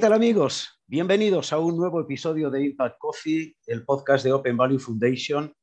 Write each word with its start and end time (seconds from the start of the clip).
tal 0.00 0.12
amigos? 0.14 0.80
Bienvenidos 0.86 1.52
a 1.52 1.58
un 1.58 1.76
nuevo 1.76 2.00
episodio 2.00 2.48
de 2.48 2.64
Impact 2.64 2.96
Coffee, 2.98 3.54
el 3.66 3.84
podcast 3.84 4.24
de 4.24 4.32
Open 4.32 4.56
Value 4.56 4.78
Foundation, 4.78 5.54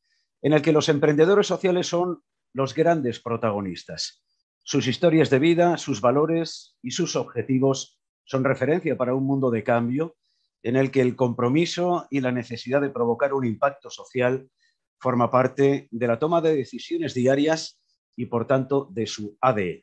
en 0.43 0.53
el 0.53 0.61
que 0.61 0.71
los 0.71 0.89
emprendedores 0.89 1.47
sociales 1.47 1.87
son 1.87 2.21
los 2.53 2.75
grandes 2.75 3.19
protagonistas. 3.19 4.23
Sus 4.63 4.85
historias 4.85 5.31
de 5.31 5.39
vida, 5.39 5.77
sus 5.77 6.01
valores 6.01 6.77
y 6.83 6.91
sus 6.91 7.15
objetivos 7.15 7.99
son 8.25 8.43
referencia 8.43 8.95
para 8.95 9.15
un 9.15 9.25
mundo 9.25 9.49
de 9.49 9.63
cambio 9.63 10.17
en 10.61 10.75
el 10.75 10.91
que 10.91 11.01
el 11.01 11.15
compromiso 11.15 12.05
y 12.11 12.21
la 12.21 12.31
necesidad 12.31 12.81
de 12.81 12.91
provocar 12.91 13.33
un 13.33 13.43
impacto 13.43 13.89
social 13.89 14.47
forma 14.99 15.31
parte 15.31 15.87
de 15.89 16.07
la 16.07 16.19
toma 16.19 16.41
de 16.41 16.55
decisiones 16.55 17.15
diarias 17.15 17.81
y, 18.15 18.27
por 18.27 18.45
tanto, 18.45 18.87
de 18.91 19.07
su 19.07 19.35
ADN. 19.41 19.81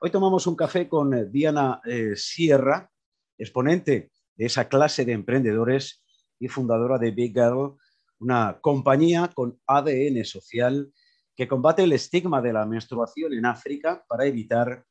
Hoy 0.00 0.10
tomamos 0.10 0.48
un 0.48 0.56
café 0.56 0.88
con 0.88 1.14
eh, 1.14 1.26
Diana 1.30 1.80
eh, 1.84 2.16
Sierra, 2.16 2.91
exponente 3.38 4.10
de 4.36 4.46
esa 4.46 4.68
clase 4.68 5.04
de 5.04 5.12
emprendedores 5.12 6.02
y 6.38 6.48
fundadora 6.48 6.98
de 6.98 7.10
Big 7.10 7.32
Girl, 7.34 7.76
una 8.18 8.58
compañía 8.60 9.30
con 9.34 9.60
ADN 9.66 10.24
social 10.24 10.92
que 11.34 11.48
combate 11.48 11.82
el 11.82 11.92
estigma 11.92 12.40
de 12.40 12.52
la 12.52 12.66
menstruación 12.66 13.32
en 13.32 13.46
África 13.46 14.04
para 14.08 14.26
evitar 14.26 14.84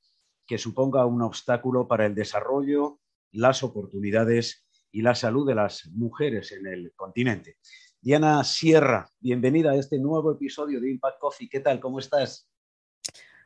que 0.45 0.57
suponga 0.57 1.05
un 1.05 1.21
obstáculo 1.21 1.87
para 1.87 2.05
el 2.05 2.15
desarrollo, 2.15 2.99
las 3.31 3.63
oportunidades 3.63 4.65
y 4.91 5.01
la 5.01 5.15
salud 5.15 5.47
de 5.47 5.55
las 5.55 5.87
mujeres 5.93 6.51
en 6.51 6.67
el 6.67 6.93
continente. 6.95 7.57
Diana 8.01 8.43
Sierra, 8.43 9.07
bienvenida 9.19 9.71
a 9.71 9.75
este 9.75 9.99
nuevo 9.99 10.31
episodio 10.31 10.81
de 10.81 10.91
Impact 10.91 11.19
Coffee. 11.19 11.47
¿Qué 11.49 11.59
tal? 11.59 11.79
¿Cómo 11.79 11.99
estás? 11.99 12.49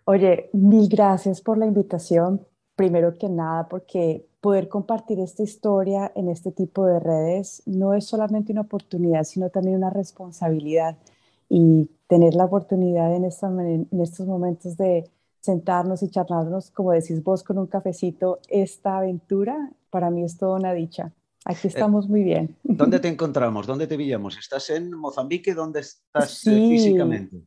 Oye, 0.05 0.49
mil 0.53 0.87
gracias 0.87 1.41
por 1.41 1.57
la 1.57 1.65
invitación. 1.65 2.47
Primero 2.75 3.17
que 3.17 3.29
nada, 3.29 3.67
porque 3.67 4.25
poder 4.41 4.67
compartir 4.67 5.19
esta 5.19 5.43
historia 5.43 6.11
en 6.15 6.29
este 6.29 6.51
tipo 6.51 6.85
de 6.85 6.99
redes 6.99 7.63
no 7.65 7.93
es 7.93 8.05
solamente 8.05 8.51
una 8.51 8.61
oportunidad, 8.61 9.23
sino 9.23 9.49
también 9.49 9.77
una 9.77 9.89
responsabilidad. 9.89 10.97
Y 11.47 11.89
tener 12.07 12.35
la 12.35 12.45
oportunidad 12.45 13.13
en, 13.15 13.23
en 13.23 14.01
estos 14.01 14.27
momentos 14.27 14.77
de 14.77 15.09
sentarnos 15.45 16.01
y 16.03 16.09
charlarnos, 16.09 16.71
como 16.71 16.91
decís 16.91 17.23
vos, 17.23 17.43
con 17.43 17.57
un 17.59 17.67
cafecito, 17.67 18.39
esta 18.49 18.97
aventura, 18.97 19.71
para 19.91 20.09
mí 20.09 20.23
es 20.23 20.37
toda 20.37 20.57
una 20.57 20.73
dicha. 20.73 21.13
Aquí 21.45 21.67
eh, 21.67 21.71
estamos 21.73 22.09
muy 22.09 22.23
bien. 22.23 22.55
¿Dónde 22.63 22.99
te 22.99 23.07
encontramos? 23.13 23.67
¿Dónde 23.67 23.85
te 23.87 23.95
pillamos? 23.95 24.37
¿Estás 24.37 24.71
en 24.71 24.91
Mozambique? 24.91 25.53
¿Dónde 25.53 25.81
estás 25.81 26.45
eh, 26.47 26.67
físicamente? 26.67 27.43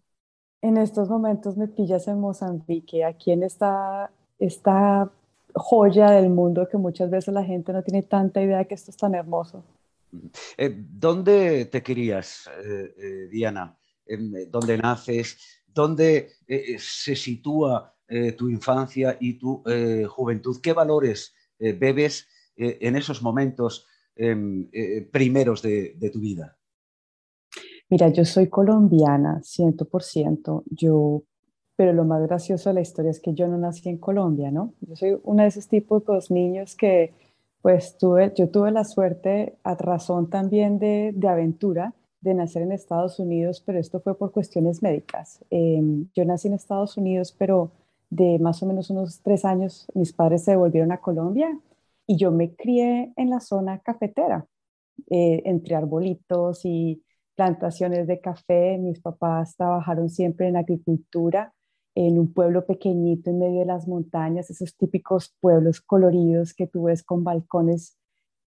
En 0.63 0.77
estos 0.77 1.09
momentos 1.09 1.57
me 1.57 1.69
pillas 1.69 2.09
en 2.09 2.21
Mozambique, 2.21 3.05
aquí 3.05 3.33
en 3.33 3.43
esta, 3.43 4.11
esta 4.39 5.11
joya 5.59 6.11
del 6.11 6.31
mundo 6.31 6.69
que 6.69 6.77
muchas 6.77 7.11
veces 7.11 7.35
la 7.35 7.45
gente 7.45 7.73
no 7.73 7.83
tiene 7.83 8.03
tanta 8.03 8.43
idea 8.43 8.59
de 8.59 8.67
que 8.67 8.75
esto 8.75 8.91
es 8.91 8.97
tan 8.97 9.15
hermoso. 9.15 9.65
Eh, 10.57 10.75
¿Dónde 10.75 11.67
te 11.67 11.83
querías, 11.83 12.49
Diana? 13.31 13.77
¿Dónde 14.49 14.79
naces? 14.79 15.39
¿Dónde 15.67 16.31
se 16.79 17.15
sitúa 17.15 17.95
tu 18.39 18.49
infancia 18.49 19.17
y 19.21 19.35
tu 19.35 19.63
juventud? 20.09 20.57
¿Qué 20.63 20.73
valores 20.73 21.35
bebes 21.59 22.27
en 22.57 22.97
esos 22.97 23.21
momentos 23.21 23.87
Em, 24.21 24.69
eh, 24.73 25.09
primeros 25.13 25.63
de, 25.63 26.11
tu 26.13 26.19
vida? 26.19 26.59
Mira, 27.89 28.09
yo 28.09 28.25
soy 28.25 28.49
colombiana, 28.49 29.41
100%. 29.45 30.65
Yo, 30.67 31.23
pero 31.79 31.93
lo 31.93 32.05
más 32.05 32.21
gracioso 32.27 32.71
de 32.71 32.75
la 32.75 32.81
historia 32.81 33.13
es 33.13 33.21
que 33.21 33.35
yo 33.35 33.47
no 33.47 33.57
nací 33.57 33.89
en 33.89 33.99
Colombia, 33.99 34.51
¿no? 34.51 34.75
Yo 34.81 34.97
soy 34.97 35.21
una 35.23 35.45
de 35.45 35.51
esos 35.51 35.69
tipos 35.69 36.05
de 36.05 36.35
niños 36.35 36.75
que, 36.75 37.13
pues, 37.63 37.97
tuve, 37.97 38.33
yo 38.35 38.49
tuve 38.49 38.73
la 38.73 38.83
suerte, 38.83 39.55
a 39.63 39.77
razón 39.77 40.29
también 40.29 40.81
de, 40.81 41.13
de 41.15 41.29
aventura, 41.29 41.95
de 42.21 42.35
nacer 42.35 42.63
en 42.63 42.73
Estados 42.73 43.21
Unidos, 43.21 43.63
pero 43.65 43.79
esto 43.79 44.01
fue 44.01 44.19
por 44.19 44.33
cuestiones 44.33 44.83
médicas. 44.83 45.45
Em, 45.51 46.09
yo 46.17 46.25
nací 46.25 46.49
en 46.49 46.55
Estados 46.55 46.97
Unidos, 46.97 47.33
pero 47.39 47.71
de 48.11 48.41
más 48.41 48.61
o 48.61 48.67
menos 48.67 48.91
unos 48.91 49.23
tres 49.23 49.45
años 49.45 49.87
mis 49.95 50.13
padres 50.13 50.43
se 50.43 50.51
devolvieron 50.51 50.91
a 50.91 51.01
Colombia 51.01 51.61
y 52.09 52.17
yo 52.17 52.33
me 52.33 52.57
crié 52.57 53.13
en 53.15 53.31
la 53.31 53.39
zona 53.39 53.79
cafetera, 53.79 54.49
eh, 55.11 55.43
entre 55.45 55.77
arbolitos 55.77 56.65
y 56.65 57.05
plantaciones 57.37 58.09
de 58.09 58.21
café. 58.21 58.79
Mis 58.79 58.99
papás 59.01 59.55
trabajaron 59.57 60.11
siempre 60.11 60.49
en 60.49 60.57
agricultura, 60.57 61.55
en 62.07 62.17
un 62.17 62.33
pueblo 62.33 62.65
pequeñito 62.65 63.31
en 63.31 63.41
medio 63.41 63.59
de 63.61 63.67
las 63.67 63.89
montañas, 63.89 64.51
esos 64.51 64.77
típicos 64.77 65.35
pueblos 65.41 65.81
coloridos 65.81 66.55
que 66.55 66.69
tú 66.69 66.85
ves 66.85 67.03
con 67.03 67.25
balcones 67.25 67.99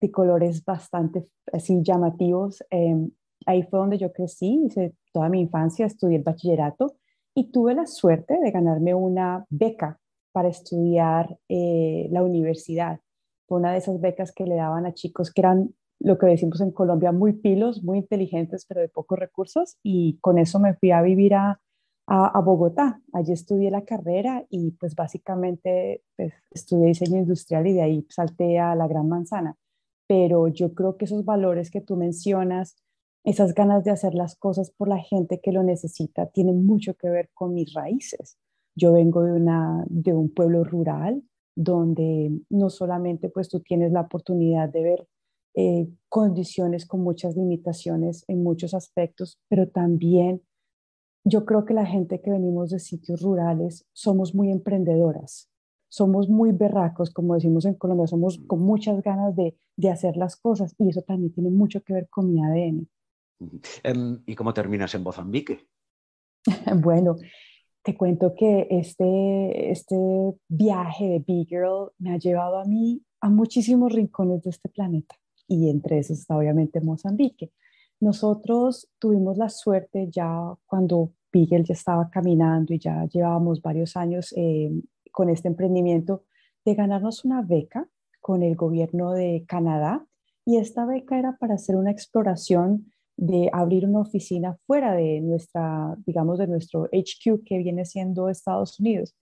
de 0.01 0.11
colores 0.11 0.65
bastante 0.65 1.25
así 1.53 1.83
llamativos. 1.83 2.65
Em, 2.71 3.11
ahí 3.45 3.63
fue 3.65 3.81
donde 3.81 3.99
yo 3.99 4.13
crecí, 4.13 4.63
hice 4.65 4.95
toda 5.13 5.29
mi 5.29 5.41
infancia, 5.41 5.85
estudié 5.85 6.17
el 6.17 6.23
bachillerato 6.23 6.95
y 7.35 7.51
tuve 7.51 7.75
la 7.75 7.87
suerte 7.87 8.39
de 8.41 8.51
ganarme 8.51 8.95
una 8.95 9.45
beca 9.51 10.01
para 10.33 10.49
estudiar 10.49 11.39
eh, 11.49 12.09
la 12.11 12.23
universidad 12.23 13.01
fue 13.47 13.59
una 13.59 13.73
de 13.73 13.79
esas 13.79 14.01
becas 14.01 14.33
que 14.33 14.47
le 14.47 14.55
daban 14.55 14.87
a 14.87 14.95
chicos 14.95 15.31
que 15.31 15.43
eran 15.43 15.75
lo 16.01 16.19
que 16.19 16.27
decimos 16.27 16.61
en 16.61 16.71
Colombia, 16.71 17.13
muy 17.13 17.35
pilos, 17.35 17.83
muy 17.83 17.99
inteligentes, 17.99 18.65
pero 18.67 18.81
de 18.81 18.89
pocos 18.89 19.19
recursos. 19.19 19.77
Y 19.83 20.19
con 20.21 20.39
eso 20.39 20.59
me 20.59 20.75
fui 20.75 20.91
a 20.91 21.03
vivir 21.03 21.35
a, 21.35 21.61
a, 22.07 22.41
Bogotá. 22.41 23.01
Allí 23.13 23.33
estudié 23.33 23.71
la 23.71 23.85
carrera 23.85 24.45
y 24.51 24.73
pues 24.73 24.95
básicamente 24.95 26.03
pues, 26.17 26.33
estudié 26.51 26.89
diseño 26.89 27.19
industrial 27.19 27.67
y 27.67 27.75
de 27.75 27.83
ahí 27.83 28.07
salté 28.11 28.59
a 28.59 28.75
la 28.75 28.87
Gran 28.87 29.09
Manzana. 29.09 29.57
Pero 30.07 30.49
yo 30.49 30.75
creo 30.75 30.97
que 30.97 31.07
esos 31.07 31.25
valores 31.25 31.71
que 31.71 31.81
tú 31.81 31.97
mencionas, 31.97 32.77
esas 33.25 33.55
ganas 33.55 33.85
de 33.85 33.91
hacer 33.91 34.15
las 34.15 34.37
cosas 34.37 34.71
por 34.71 34.89
la 34.89 34.99
gente 34.99 35.41
que 35.41 35.53
lo 35.53 35.63
necesita, 35.63 36.27
tienen 36.27 36.67
mucho 36.67 36.95
que 36.95 37.09
ver 37.09 37.31
con 37.33 37.55
mis 37.55 37.73
raíces. 37.73 38.37
Yo 38.77 38.93
vengo 38.93 39.23
de, 39.23 39.33
una, 39.33 39.85
de 39.89 40.13
un 40.13 40.33
pueblo 40.33 40.65
rural, 40.65 41.23
donde 41.57 42.33
no 42.51 42.69
solamente 42.69 43.29
pues 43.31 43.49
tú 43.49 43.61
tienes 43.61 43.93
la 43.93 44.03
oportunidad 44.03 44.69
de 44.69 44.83
ver 44.83 45.09
eh, 45.55 45.89
condiciones 46.09 46.85
con 46.85 47.01
muchas 47.01 47.37
limitaciones 47.37 48.25
en 48.27 48.43
muchos 48.43 48.75
aspectos, 48.75 49.39
pero 49.49 49.69
también 49.69 50.43
yo 51.25 51.45
creo 51.45 51.65
que 51.65 51.75
la 51.75 51.87
gente 51.87 52.21
que 52.21 52.31
venimos 52.31 52.71
de 52.71 52.79
sitios 52.79 53.23
rurales 53.23 53.87
somos 53.93 54.35
muy 54.35 54.51
emprendedoras, 54.51 55.51
somos 55.89 56.29
muy 56.29 56.53
berracos, 56.53 57.11
como 57.11 57.35
decimos 57.35 57.65
en 57.65 57.75
Colombia, 57.75 58.07
somos 58.07 58.39
con 58.47 58.61
muchas 58.61 59.03
ganas 59.03 59.35
de, 59.35 59.57
de 59.77 59.91
hacer 59.91 60.17
las 60.17 60.37
cosas 60.37 60.75
y 60.79 60.89
eso 60.89 61.03
también 61.03 61.33
tiene 61.33 61.51
mucho 61.51 61.83
que 61.83 61.95
ver 61.95 62.09
con 62.09 62.33
mi 62.33 62.43
ADN. 62.43 62.89
Em, 63.83 64.23
¿Y 64.27 64.35
cómo 64.35 64.53
terminas 64.53 64.95
en 64.95 65.03
Mozambique? 65.03 65.67
bueno, 66.83 67.17
te 67.83 67.97
cuento 67.97 68.35
que 68.35 68.67
este, 68.71 69.71
este 69.71 69.97
viaje 70.49 71.09
de 71.09 71.19
Big 71.21 71.49
Girl 71.49 71.93
me 71.99 72.15
ha 72.15 72.19
llevado 72.19 72.59
a 72.59 72.65
mí 72.65 73.03
a 73.21 73.31
muchísimos 73.31 73.93
rincones 73.93 74.43
de 74.43 74.51
este 74.51 74.69
planeta 74.69 75.17
y 75.47 75.71
entre 75.71 75.99
esos 75.99 76.19
está 76.19 76.37
obviamente 76.37 76.81
Mozambique. 76.81 77.53
Nosotros 78.05 78.91
tuvimos 78.99 79.39
la 79.39 79.49
suerte 79.49 80.11
ya 80.11 80.55
cuando 80.67 81.15
Girl 81.33 81.65
ya 81.65 81.73
estaba 81.73 82.11
caminando 82.11 82.75
y 82.75 82.79
ya 82.79 83.07
llevábamos 83.07 83.63
varios 83.63 83.97
años 83.97 84.35
eh, 84.37 84.71
con 85.11 85.31
este 85.31 85.49
emprendimiento 85.49 86.25
de 86.67 86.75
ganarnos 86.75 87.25
una 87.25 87.41
beca 87.41 87.89
con 88.21 88.43
el 88.43 88.57
gobierno 88.57 89.13
de 89.13 89.47
Canadá 89.49 90.07
y 90.45 90.59
esta 90.59 90.85
beca 90.85 91.19
era 91.19 91.39
para 91.39 91.55
hacer 91.55 91.77
una 91.77 91.91
exploración 91.93 92.93
de 93.17 93.49
abrir 93.55 93.87
una 93.87 94.01
oficina 94.01 94.59
fuera 94.67 94.93
de 94.93 95.23
nuestra, 95.23 95.97
digamos, 96.05 96.39
de 96.39 96.47
nuestro 96.47 96.85
HQ 96.93 97.43
que 97.47 97.57
viene 97.57 97.87
siendo 97.87 98.29
Estados 98.29 98.79
Unidos. 98.81 99.15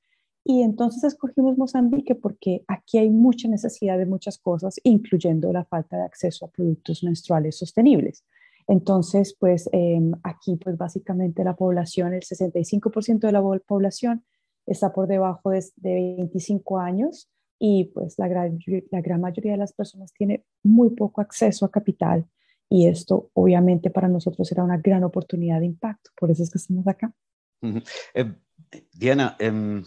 Y 0.43 0.63
entonces 0.63 1.05
escogimos 1.05 1.57
Mozambique 1.57 2.17
porque 2.17 2.65
aquí 2.67 2.99
hay 2.99 3.11
mucha 3.11 3.47
necesidad 3.47 3.97
de 3.97 4.07
muchas 4.07 4.39
cosas, 4.39 4.81
incluyendo 4.83 5.53
la 5.53 5.65
falta 5.65 5.97
de 5.99 6.03
acceso 6.03 6.47
a 6.47 6.51
productos 6.51 7.05
menstruales 7.05 7.57
sostenibles. 7.57 8.25
Entonces, 8.67 9.37
pues 9.39 9.69
em, 9.73 10.13
aquí, 10.23 10.57
pues 10.57 10.77
básicamente 10.77 11.45
la 11.45 11.57
población, 11.57 12.15
el 12.15 12.23
65% 12.23 13.27
de 13.27 13.33
la 13.33 13.43
población 13.67 14.25
está 14.67 14.93
por 14.93 15.09
debajo 15.09 15.51
de, 15.51 15.65
de 15.77 16.17
25 16.19 16.79
años 16.79 17.29
y 17.59 17.85
pues 17.95 18.19
la 18.19 18.29
gran, 18.29 18.59
la 18.91 19.01
gran 19.01 19.21
mayoría 19.21 19.53
de 19.53 19.59
las 19.59 19.73
personas 19.73 20.13
tiene 20.13 20.45
muy 20.63 20.91
poco 20.91 21.21
acceso 21.21 21.65
a 21.65 21.71
capital 21.71 22.27
y 22.69 22.89
esto 22.89 23.31
obviamente 23.35 23.91
para 23.91 24.09
nosotros 24.09 24.51
era 24.51 24.65
una 24.65 24.79
gran 24.79 25.05
oportunidad 25.05 25.61
de 25.61 25.67
impacto, 25.67 26.11
por 26.19 26.31
eso 26.31 26.43
es 26.43 26.51
que 26.51 26.59
estamos 26.59 26.87
acá. 26.89 27.13
Eh, 28.15 28.35
Diana, 28.93 29.37
em, 29.39 29.85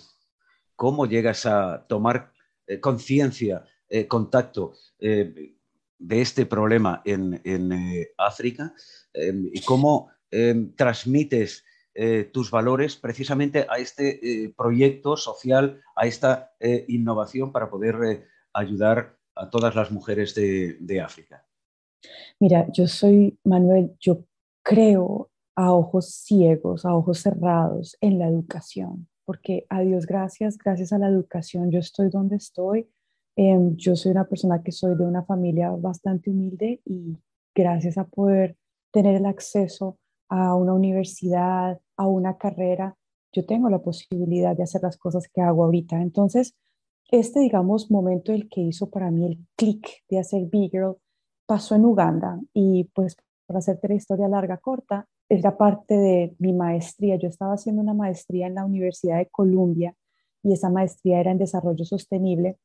¿cómo 0.75 1.05
llegas 1.05 1.45
a 1.45 1.85
tomar 1.87 2.31
eh, 2.67 2.79
conciencia, 2.79 3.65
eh, 3.89 4.07
contacto 4.07 4.73
de 5.97 6.21
este 6.21 6.45
problema 6.45 7.01
en, 7.05 7.41
en 7.43 8.07
África? 8.17 8.73
Em, 9.13 9.49
¿Y 9.53 9.61
cómo 9.61 10.09
em, 10.31 10.73
transmites 10.75 11.63
tus 12.33 12.51
valores 12.51 12.97
precisamente 12.97 13.65
a 13.69 13.77
este 13.77 14.53
proyecto 14.57 15.15
social, 15.15 15.81
a 15.95 16.05
esta 16.05 16.51
innovación 16.89 17.53
para 17.53 17.69
poder 17.69 18.27
ayudar 18.51 19.17
a 19.35 19.49
todas 19.49 19.75
las 19.75 19.91
mujeres 19.91 20.33
de, 20.33 21.01
África? 21.01 21.45
Mira, 22.39 22.67
yo 22.71 22.87
soy, 22.87 23.37
Manuel, 23.43 23.95
yo 23.99 24.25
creo 24.63 25.29
a 25.55 25.73
ojos 25.73 26.09
ciegos, 26.09 26.85
a 26.85 26.93
ojos 26.93 27.19
cerrados 27.19 27.97
en 28.01 28.19
la 28.19 28.27
educación, 28.27 29.07
porque 29.25 29.65
a 29.69 29.81
Dios 29.81 30.05
gracias, 30.05 30.57
gracias 30.57 30.91
a 30.93 30.99
la 30.99 31.07
educación 31.07 31.71
yo 31.71 31.79
estoy 31.79 32.09
donde 32.09 32.37
estoy. 32.37 32.89
Em, 33.35 33.75
yo 33.75 33.95
soy 33.95 34.11
una 34.11 34.25
persona 34.25 34.63
que 34.63 34.71
soy 34.71 34.95
de 34.95 35.05
una 35.05 35.23
familia 35.23 35.69
bastante 35.71 36.29
humilde 36.29 36.81
y 36.85 37.17
gracias 37.53 37.97
a 37.97 38.05
poder 38.05 38.55
tener 38.91 39.15
el 39.15 39.25
acceso 39.25 39.97
a 40.29 40.55
una 40.55 40.73
universidad, 40.73 41.79
a 41.97 42.07
una 42.07 42.37
carrera, 42.37 42.95
yo 43.33 43.45
tengo 43.45 43.69
la 43.69 43.79
posibilidad 43.79 44.55
de 44.55 44.63
hacer 44.63 44.81
las 44.81 44.97
cosas 44.97 45.27
que 45.27 45.41
hago 45.41 45.65
ahorita. 45.65 46.01
Entonces, 46.01 46.55
este, 47.11 47.41
digamos, 47.41 47.91
momento 47.91 48.31
el 48.31 48.47
que 48.49 48.61
hizo 48.61 48.89
para 48.89 49.11
mí 49.11 49.25
el 49.25 49.45
clic 49.57 50.03
de 50.09 50.19
hacer 50.19 50.45
Big 50.45 50.71
Girl 50.71 50.97
pasó 51.45 51.75
en 51.75 51.85
Uganda 51.85 52.39
y 52.53 52.85
pues 52.95 53.17
para 53.45 53.59
hacerte 53.59 53.89
la 53.89 53.95
historia 53.95 54.27
larga, 54.29 54.57
corta, 54.57 55.07
era 55.29 55.57
parte 55.57 55.95
de 55.95 56.35
mi 56.39 56.53
maestría. 56.53 57.17
Yo 57.17 57.27
estaba 57.27 57.53
haciendo 57.53 57.81
una 57.81 57.93
maestría 57.93 58.47
en 58.47 58.55
la 58.55 58.65
Universidad 58.65 59.17
de 59.17 59.27
Columbia 59.27 59.93
y 60.41 60.53
esa 60.53 60.69
maestría 60.69 61.19
era 61.19 61.31
en 61.31 61.37
desarrollo 61.37 61.85
sostenible 61.85 62.57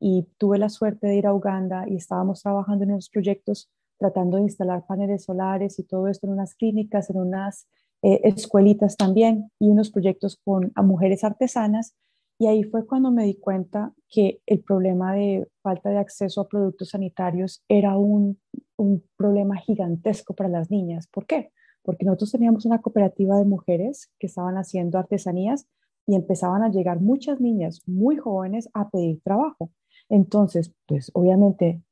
y 0.00 0.28
tuve 0.38 0.58
la 0.58 0.68
suerte 0.68 1.06
de 1.06 1.16
ir 1.16 1.26
a 1.26 1.34
Uganda 1.34 1.84
y 1.88 1.96
estábamos 1.96 2.42
trabajando 2.42 2.84
en 2.84 2.92
unos 2.92 3.08
proyectos 3.08 3.70
tratando 3.98 4.36
de 4.36 4.44
instalar 4.44 4.84
paneles 4.86 5.24
solares 5.24 5.78
y 5.78 5.84
todo 5.84 6.08
esto 6.08 6.26
en 6.26 6.34
unas 6.34 6.54
clínicas, 6.54 7.10
en 7.10 7.18
unas 7.18 7.66
eh, 8.02 8.20
escuelitas 8.24 8.96
también 8.96 9.50
y 9.58 9.70
unos 9.70 9.90
proyectos 9.90 10.40
con 10.44 10.72
mujeres 10.84 11.24
artesanas. 11.24 11.94
Y 12.38 12.48
ahí 12.48 12.64
fue 12.64 12.86
cuando 12.86 13.10
me 13.10 13.24
di 13.24 13.36
cuenta 13.36 13.94
que 14.08 14.42
el 14.44 14.60
problema 14.60 15.14
de 15.14 15.48
falta 15.62 15.88
de 15.88 15.98
acceso 15.98 16.42
a 16.42 16.48
productos 16.48 16.90
sanitarios 16.90 17.64
era 17.68 17.96
un, 17.96 18.38
un 18.76 19.02
problema 19.16 19.56
gigantesco 19.56 20.34
para 20.34 20.50
las 20.50 20.70
niñas. 20.70 21.08
¿Por 21.10 21.24
qué? 21.24 21.50
Porque 21.82 22.04
nosotros 22.04 22.32
teníamos 22.32 22.66
una 22.66 22.82
cooperativa 22.82 23.38
de 23.38 23.46
mujeres 23.46 24.10
que 24.18 24.26
estaban 24.26 24.58
haciendo 24.58 24.98
artesanías 24.98 25.66
y 26.06 26.14
empezaban 26.14 26.62
a 26.62 26.68
llegar 26.68 27.00
muchas 27.00 27.40
niñas 27.40 27.80
muy 27.86 28.16
jóvenes 28.16 28.68
a 28.74 28.90
pedir 28.90 29.22
trabajo. 29.22 29.70
Entonces, 30.08 30.72
pues 30.86 31.10
obviamente 31.14 31.82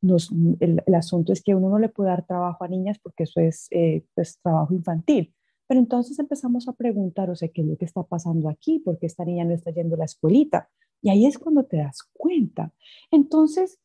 el, 0.60 0.82
asunto 0.94 1.32
es 1.32 1.42
que 1.42 1.54
uno 1.54 1.68
no 1.68 1.78
le 1.78 1.88
puede 1.88 2.10
dar 2.10 2.26
trabajo 2.26 2.64
a 2.64 2.68
niñas 2.68 2.98
porque 3.02 3.24
eso 3.24 3.40
es 3.40 3.66
eh, 3.70 4.04
pues, 4.14 4.38
trabajo 4.40 4.72
infantil. 4.74 5.34
Pero 5.66 5.80
entonces 5.80 6.18
empezamos 6.18 6.68
a 6.68 6.74
preguntar, 6.74 7.30
o 7.30 7.36
sea, 7.36 7.48
¿qué 7.48 7.62
es 7.62 7.66
lo 7.66 7.76
que 7.76 7.86
está 7.86 8.02
pasando 8.02 8.48
aquí? 8.48 8.78
¿Por 8.78 8.98
qué 8.98 9.06
esta 9.06 9.24
niña 9.24 9.44
no 9.44 9.54
está 9.54 9.70
yendo 9.70 9.96
a 9.96 9.98
la 9.98 10.04
escuelita? 10.04 10.68
Y 11.02 11.10
ahí 11.10 11.26
es 11.26 11.38
cuando 11.38 11.64
te 11.64 11.78
das 11.78 12.02
cuenta. 12.12 12.72
Entonces, 13.10 13.78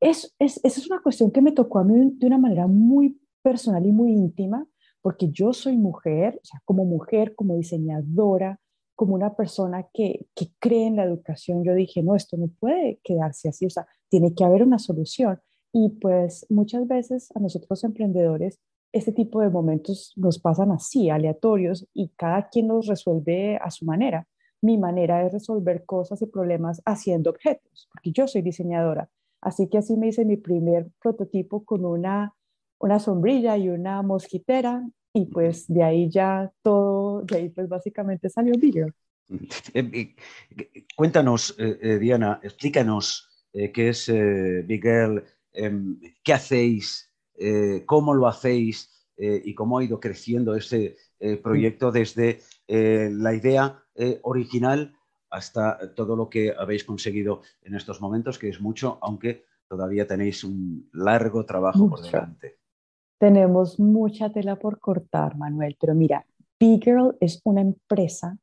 es, 0.00 0.34
esa 0.38 0.60
es 0.64 0.90
una 0.90 1.02
cuestión 1.02 1.30
que 1.30 1.42
me 1.42 1.52
tocó 1.52 1.80
a 1.80 1.84
mí 1.84 2.12
de 2.16 2.26
una 2.26 2.38
manera 2.38 2.66
muy 2.66 3.20
personal 3.42 3.84
y 3.84 3.92
muy 3.92 4.12
íntima, 4.12 4.66
porque 5.02 5.30
yo 5.30 5.52
soy 5.52 5.76
mujer, 5.76 6.40
o 6.42 6.44
sea, 6.44 6.60
como 6.64 6.84
mujer, 6.84 7.34
como 7.34 7.56
diseñadora, 7.56 8.60
como 9.00 9.14
una 9.14 9.34
persona 9.34 9.88
que, 9.94 10.26
que 10.34 10.48
cree 10.58 10.86
en 10.86 10.96
la 10.96 11.04
educación, 11.04 11.64
yo 11.64 11.74
dije, 11.74 12.02
no, 12.02 12.14
esto 12.14 12.36
no 12.36 12.48
puede 12.48 13.00
quedarse 13.02 13.48
así, 13.48 13.64
o 13.64 13.70
sea, 13.70 13.86
tiene 14.10 14.34
que 14.34 14.44
haber 14.44 14.62
una 14.62 14.78
solución. 14.78 15.40
Y 15.72 15.88
pues 16.02 16.44
muchas 16.50 16.86
veces 16.86 17.34
a 17.34 17.40
nosotros 17.40 17.82
emprendedores 17.82 18.60
este 18.92 19.12
tipo 19.12 19.40
de 19.40 19.48
momentos 19.48 20.12
nos 20.16 20.38
pasan 20.38 20.70
así, 20.70 21.08
aleatorios, 21.08 21.88
y 21.94 22.10
cada 22.10 22.50
quien 22.50 22.68
los 22.68 22.88
resuelve 22.88 23.56
a 23.56 23.70
su 23.70 23.86
manera. 23.86 24.28
Mi 24.60 24.76
manera 24.76 25.24
es 25.24 25.32
resolver 25.32 25.86
cosas 25.86 26.20
y 26.20 26.26
problemas 26.26 26.82
haciendo 26.84 27.30
objetos, 27.30 27.88
porque 27.94 28.12
yo 28.12 28.28
soy 28.28 28.42
diseñadora. 28.42 29.08
Así 29.40 29.70
que 29.70 29.78
así 29.78 29.96
me 29.96 30.08
hice 30.08 30.26
mi 30.26 30.36
primer 30.36 30.90
prototipo 31.00 31.64
con 31.64 31.86
una, 31.86 32.34
una 32.78 32.98
sombrilla 32.98 33.56
y 33.56 33.70
una 33.70 34.02
mosquitera 34.02 34.86
y 35.12 35.26
pues 35.26 35.66
de 35.68 35.82
ahí 35.82 36.10
ya 36.10 36.50
todo, 36.62 37.22
de 37.22 37.36
ahí 37.36 37.48
pues 37.48 37.68
básicamente 37.68 38.28
salió 38.28 38.54
Bigger. 38.58 38.94
Eh, 39.74 39.88
eh, 39.92 40.84
cuéntanos, 40.96 41.54
eh, 41.56 41.98
Diana, 42.00 42.40
explícanos 42.42 43.28
qué 43.52 43.88
es 43.88 44.10
Big 44.66 44.82
Girl, 44.82 45.22
em, 45.52 46.00
qué 46.24 46.32
hacéis, 46.32 47.12
cómo 47.86 48.12
lo 48.14 48.26
hacéis 48.26 48.90
y 49.16 49.54
cómo 49.54 49.78
ha 49.78 49.84
ido 49.84 50.00
creciendo 50.00 50.56
este 50.56 50.96
proyecto 51.42 51.92
desde 51.92 52.40
la 52.68 53.34
idea 53.34 53.84
original 54.22 54.94
hasta 55.30 55.94
todo 55.94 56.16
lo 56.16 56.28
que 56.28 56.52
habéis 56.56 56.84
conseguido 56.84 57.42
en 57.62 57.74
estos 57.74 58.00
momentos, 58.00 58.38
que 58.38 58.48
es 58.48 58.60
mucho, 58.60 58.98
aunque 59.00 59.44
todavía 59.68 60.06
tenéis 60.06 60.44
un 60.44 60.90
largo 60.92 61.46
trabajo 61.46 61.88
por 61.88 62.02
delante. 62.02 62.59
Tenemos 63.20 63.78
mucha 63.78 64.32
tela 64.32 64.56
por 64.56 64.80
cortar, 64.80 65.36
Manuel, 65.36 65.76
pero 65.78 65.94
mira, 65.94 66.24
Big 66.58 66.82
Girl 66.82 67.18
es 67.20 67.42
una 67.44 67.60
empresa 67.60 68.38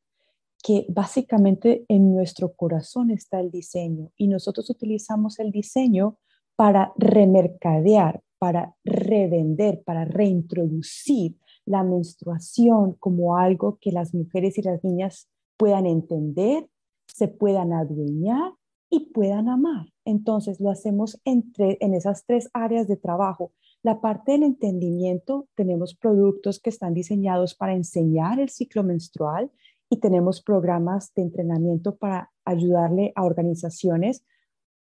que 0.62 0.86
básicamente 0.88 1.84
en 1.88 2.14
nuestro 2.14 2.54
corazón 2.54 3.10
está 3.10 3.40
el 3.40 3.50
diseño 3.50 4.12
y 4.18 4.28
nosotros 4.28 4.70
utilizamos 4.70 5.40
el 5.40 5.50
diseño 5.50 6.20
para 6.56 6.94
remercadear, 6.96 8.22
para 8.38 8.76
revender, 8.84 9.82
para 9.84 10.06
reintroducir 10.06 11.38
la 11.66 11.82
menstruación 11.82 12.94
como 13.00 13.36
algo 13.36 13.80
que 13.82 13.92
las 13.92 14.14
mujeres 14.14 14.60
y 14.60 14.62
las 14.62 14.84
niñas 14.84 15.28
puedan 15.58 15.88
entender, 15.88 16.70
se 17.08 17.28
puedan 17.28 17.74
adueñar 17.74 18.54
y 18.92 19.12
puedan 19.12 19.50
amar. 19.50 19.88
Entonces 20.06 20.60
lo 20.60 20.70
hacemos 20.70 21.20
en 21.26 21.96
esas 21.96 22.26
tres 22.28 22.52
áreas 22.54 22.88
de 22.88 22.98
trabajo 22.98 23.54
la 23.88 24.02
parte 24.02 24.34
del 24.34 24.44
entendimiento, 24.44 25.48
tenemos 25.56 25.96
productos 25.96 26.60
que 26.60 26.70
están 26.70 26.94
diseñados 26.94 27.56
para 27.56 27.74
enseñar 27.74 28.38
el 28.38 28.50
ciclo 28.50 28.84
menstrual 28.84 29.50
y 29.90 30.02
tenemos 30.02 30.42
programas 30.42 31.14
de 31.16 31.22
entrenamiento 31.22 31.96
para 31.96 32.30
ayudarle 32.44 33.14
a 33.16 33.24
organizaciones 33.24 34.26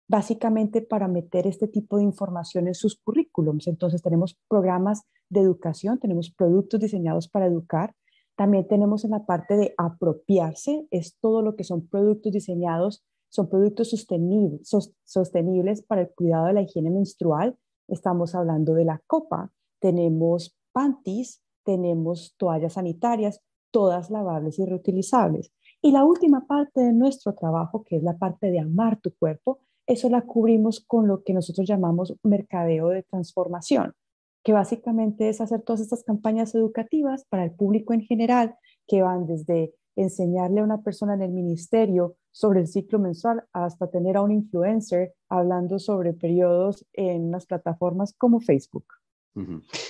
básicamente 0.09 0.81
para 0.81 1.09
meter 1.09 1.47
este 1.47 1.69
tipo 1.69 1.99
de 1.99 2.05
información 2.05 2.69
en 2.69 2.75
sus 2.75 2.99
currículums. 2.99 3.67
Entonces 3.67 4.01
tenemos 4.01 4.39
programas 4.49 5.03
de 5.29 5.41
educación, 5.41 5.99
tenemos 5.99 6.31
productos 6.31 6.81
diseñados 6.81 7.29
para 7.29 7.45
educar. 7.45 7.95
También 8.35 8.67
tenemos 8.67 9.05
en 9.05 9.11
la 9.11 9.27
parte 9.27 9.59
de 9.59 9.75
apropiarse, 9.77 10.87
es 10.91 11.19
todo 11.21 11.43
lo 11.43 11.55
que 11.55 11.65
son 11.65 11.87
productos 11.87 12.33
diseñados, 12.33 13.05
son 13.29 13.51
productos 13.51 13.91
sostenibles, 13.91 14.71
sostenibles 15.05 15.83
para 15.83 16.01
el 16.01 16.09
cuidado 16.15 16.47
de 16.47 16.55
la 16.55 16.63
higiene 16.63 16.89
menstrual 16.89 17.59
Estamos 17.89 18.35
hablando 18.35 18.75
de 18.75 18.85
la 18.85 19.01
copa. 19.07 19.51
Tenemos 19.81 20.57
panties, 20.73 21.43
tenemos 21.65 22.35
toallas 22.37 22.75
sanitarias, 22.75 23.41
todas 23.71 24.11
lavables 24.11 24.59
y 24.59 24.65
reutilizables. 24.65 25.53
Y 25.83 25.93
la 25.93 26.05
última 26.05 26.47
parte 26.47 26.81
de 26.81 26.93
nuestro 26.93 27.35
trabajo, 27.35 27.85
que 27.85 27.97
es 27.97 28.03
la 28.03 28.17
parte 28.17 28.51
de 28.51 28.61
amar 28.61 28.99
tu 29.01 29.15
cuerpo, 29.15 29.61
eso 29.87 30.09
la 30.09 30.23
cubrimos 30.23 30.81
con 30.81 31.07
lo 31.07 31.23
que 31.23 31.33
nosotros 31.33 31.67
llamamos 31.69 32.15
mercadeo 32.23 32.89
de 32.89 33.05
transformación, 33.05 33.95
que 34.43 34.53
básicamente 34.53 35.29
es 35.29 35.41
hacer 35.41 35.63
todas 35.63 35.81
estas 35.81 36.03
campañas 36.03 36.55
educativas 36.55 37.25
para 37.29 37.45
el 37.45 37.53
público 37.53 37.93
en 37.93 38.03
general, 38.03 38.57
que 38.87 39.03
van 39.03 39.27
desde 39.27 39.75
enseñarle 39.97 40.61
a 40.61 40.65
una 40.65 40.83
persona 40.83 41.15
en 41.15 41.23
el 41.23 41.33
ministerio 41.33 42.17
sobre 42.31 42.61
el 42.61 42.69
ciclo 42.69 42.99
mensual 42.99 43.45
hasta 43.53 43.91
tener 43.91 44.17
a 44.17 44.23
un 44.23 44.31
influencer 44.31 45.15
hablando 45.29 45.79
sobre 45.79 46.13
periodos 46.13 46.87
en 46.93 47.31
las 47.31 47.47
plataformas 47.47 48.15
como 48.17 48.41
Facebook. 48.41 48.87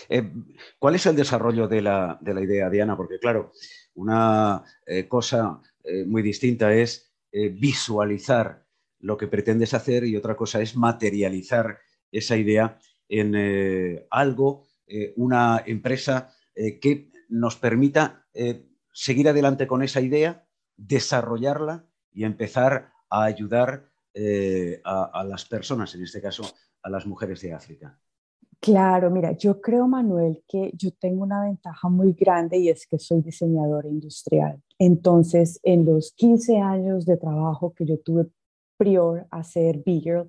Eh, 0.09 0.33
¿Cuál 0.79 0.95
es 0.95 1.07
el 1.07 1.17
desarrollo 1.17 1.69
de 1.69 1.83
la, 1.83 2.19
idea, 2.25 2.71
Diana? 2.71 2.97
Porque 2.97 3.19
claro, 3.19 3.53
una 3.95 4.65
eh, 4.87 5.07
cosa 5.09 5.61
eh, 5.85 6.05
muy 6.05 6.23
distinta 6.23 6.73
es 6.73 7.13
visualizar 7.53 8.65
lo 9.01 9.19
que 9.19 9.27
pretendes 9.27 9.75
hacer 9.75 10.05
y 10.05 10.17
otra 10.17 10.35
cosa 10.35 10.63
es 10.63 10.75
materializar 10.75 11.79
esa 12.11 12.35
idea 12.35 12.79
en 13.11 14.07
algo, 14.09 14.63
una 15.17 15.63
empresa 15.67 16.33
que 16.55 17.11
nos 17.29 17.57
permita 17.57 18.27
seguir 18.97 19.29
adelante 19.29 19.67
con 19.67 19.83
esa 19.83 20.01
idea, 20.01 20.49
desarrollarla 20.75 21.85
y 22.13 22.25
empezar 22.25 22.93
a 23.11 23.25
ayudar 23.25 23.91
eh, 24.15 24.81
a, 24.85 25.23
las 25.23 25.45
personas, 25.45 25.95
en 25.95 26.03
este 26.03 26.23
caso 26.23 26.45
a 26.83 26.89
las 26.89 27.05
mujeres 27.07 27.43
de 27.43 27.53
África. 27.53 28.01
Claro, 28.59 29.11
mira, 29.11 29.33
yo 29.33 29.61
creo, 29.61 29.87
Manuel, 29.87 30.43
que 30.49 30.73
yo 30.75 30.93
tengo 30.93 31.25
una 31.25 31.43
ventaja 31.45 31.91
muy 31.91 32.15
grande 32.15 32.57
y 32.57 32.71
es 32.71 32.87
que 32.87 32.99
soy 32.99 33.21
diseñadora 33.21 33.87
industrial. 33.87 34.63
Entonces, 34.79 35.61
en 35.63 35.85
los 35.85 36.13
15 36.13 36.57
años 36.57 37.05
de 37.05 37.19
trabajo 37.19 37.75
que 37.75 37.85
yo 37.85 38.01
tuve 38.01 38.29
prior 38.79 39.27
a 39.31 39.45
ser 39.45 39.83
Bigger, 39.85 40.27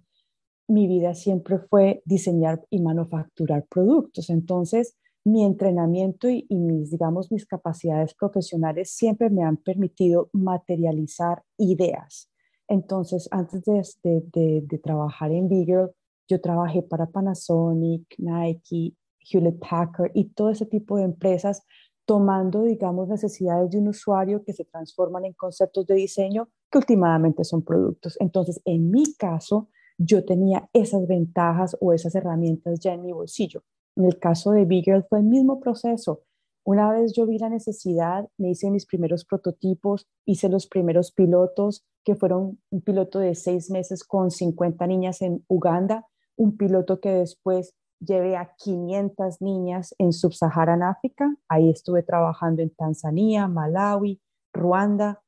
mi 0.68 0.88
vida 0.88 1.16
siempre 1.16 1.60
fue 1.60 2.02
diseñar 2.04 2.66
y 2.70 2.82
manufacturar 2.82 3.66
productos. 3.70 4.30
Entonces, 4.30 4.98
mi 5.28 5.44
entrenamiento 5.44 6.30
y, 6.30 6.46
mis, 6.50 6.92
digamos, 6.92 7.32
mis 7.32 7.46
capacidades 7.46 8.14
profesionales 8.14 8.92
siempre 8.92 9.30
me 9.30 9.44
han 9.44 9.58
permitido 9.58 10.30
materializar 10.32 11.44
ideas. 11.58 12.32
Entonces, 12.68 13.28
antes 13.32 13.62
de, 14.04 14.80
trabajar 14.82 15.32
en 15.32 15.50
Bigger, 15.50 15.94
yo 16.30 16.42
trabajé 16.42 16.82
para 16.82 17.08
Panasonic, 17.08 18.16
Nike, 18.18 18.96
Hewlett 19.20 19.60
Packard 19.60 20.12
y 20.14 20.30
todo 20.30 20.50
ese 20.50 20.66
tipo 20.66 20.98
de 20.98 21.04
empresas 21.04 21.62
tomando, 22.06 22.64
digamos, 22.64 23.10
necesidades 23.10 23.70
de 23.70 23.80
un 23.80 23.90
usuario 23.90 24.44
que 24.46 24.54
se 24.54 24.64
transforman 24.64 25.26
en 25.26 25.34
conceptos 25.34 25.86
de 25.88 25.96
diseño 25.96 26.48
que 26.72 26.78
últimamente 26.78 27.44
son 27.44 27.64
productos. 27.64 28.16
Entonces, 28.22 28.62
en 28.64 28.92
mi 28.92 29.14
caso, 29.16 29.68
yo 29.98 30.24
tenía 30.24 30.70
esas 30.72 31.06
ventajas 31.06 31.76
o 31.82 31.92
esas 31.92 32.16
herramientas 32.16 32.80
ya 32.80 32.94
en 32.94 33.04
mi 33.04 33.12
bolsillo. 33.12 33.64
En 33.98 34.06
el 34.06 34.20
caso 34.20 34.52
de 34.52 34.66
Bigger 34.66 35.04
fue 35.10 35.20
el 35.20 35.26
mismo 35.26 35.60
proceso. 35.60 36.22
Una 36.64 36.92
vez 36.92 37.14
yo 37.14 37.26
vi 37.26 37.40
la 37.40 37.50
necesidad, 37.50 38.30
me 38.38 38.52
hice 38.52 38.70
mis 38.70 38.86
primeros 38.86 39.26
prototipos, 39.26 40.06
hice 40.24 40.50
los 40.50 40.68
primeros 40.68 41.12
pilotos, 41.12 41.84
que 42.04 42.16
fueron 42.16 42.60
un 42.70 42.82
piloto 42.82 43.18
de 43.18 43.34
seis 43.34 43.72
meses 43.72 44.04
con 44.04 44.30
50 44.30 44.86
niñas 44.86 45.24
en 45.24 45.44
Uganda, 45.48 46.06
un 46.36 46.58
piloto 46.58 47.00
que 47.00 47.10
después 47.10 47.74
llevé 48.00 48.38
a 48.38 48.54
500 48.56 49.42
niñas 49.42 49.96
en 49.98 50.14
Sub-Saharan 50.14 50.84
África. 50.84 51.36
Ahí 51.50 51.72
estuve 51.72 52.04
trabajando 52.04 52.62
en 52.62 52.70
Tanzania, 52.70 53.48
Malawi, 53.48 54.22
Ruanda 54.54 55.24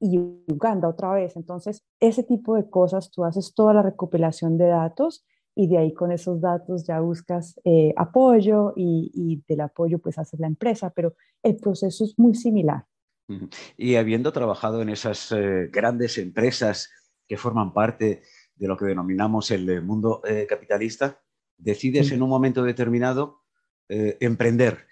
y 0.00 0.18
Uganda 0.18 0.88
otra 0.88 1.12
vez. 1.12 1.36
Entonces, 1.36 1.84
ese 2.00 2.24
tipo 2.24 2.56
de 2.56 2.68
cosas, 2.68 3.12
tú 3.12 3.24
haces 3.24 3.54
toda 3.54 3.74
la 3.74 3.82
recopilación 3.82 4.58
de 4.58 4.66
datos 4.66 5.24
y 5.58 5.66
de 5.66 5.76
ahí 5.76 5.92
con 5.92 6.12
esos 6.12 6.40
datos 6.40 6.86
ya 6.86 7.00
buscas 7.00 7.60
eh, 7.64 7.92
apoyo 7.96 8.74
y, 8.76 9.42
del 9.48 9.62
apoyo 9.62 9.98
pues 9.98 10.16
haces 10.16 10.38
la 10.38 10.46
empresa, 10.46 10.90
pero 10.90 11.16
el 11.42 11.56
proceso 11.56 12.04
es 12.04 12.16
muy 12.16 12.36
similar. 12.36 12.86
Y 13.76 13.96
habiendo 13.96 14.32
trabajado 14.32 14.80
en 14.82 14.88
esas 14.88 15.32
eh, 15.32 15.68
grandes 15.72 16.16
empresas 16.16 16.90
que 17.26 17.36
forman 17.36 17.72
parte 17.72 18.22
de 18.54 18.68
lo 18.68 18.76
que 18.76 18.84
denominamos 18.84 19.50
el 19.50 19.68
eh, 19.68 19.80
mundo 19.80 20.22
capitalista, 20.48 21.20
decides 21.56 22.12
en 22.12 22.22
un 22.22 22.28
momento 22.28 22.62
determinado 22.62 23.40
emprender, 23.88 24.86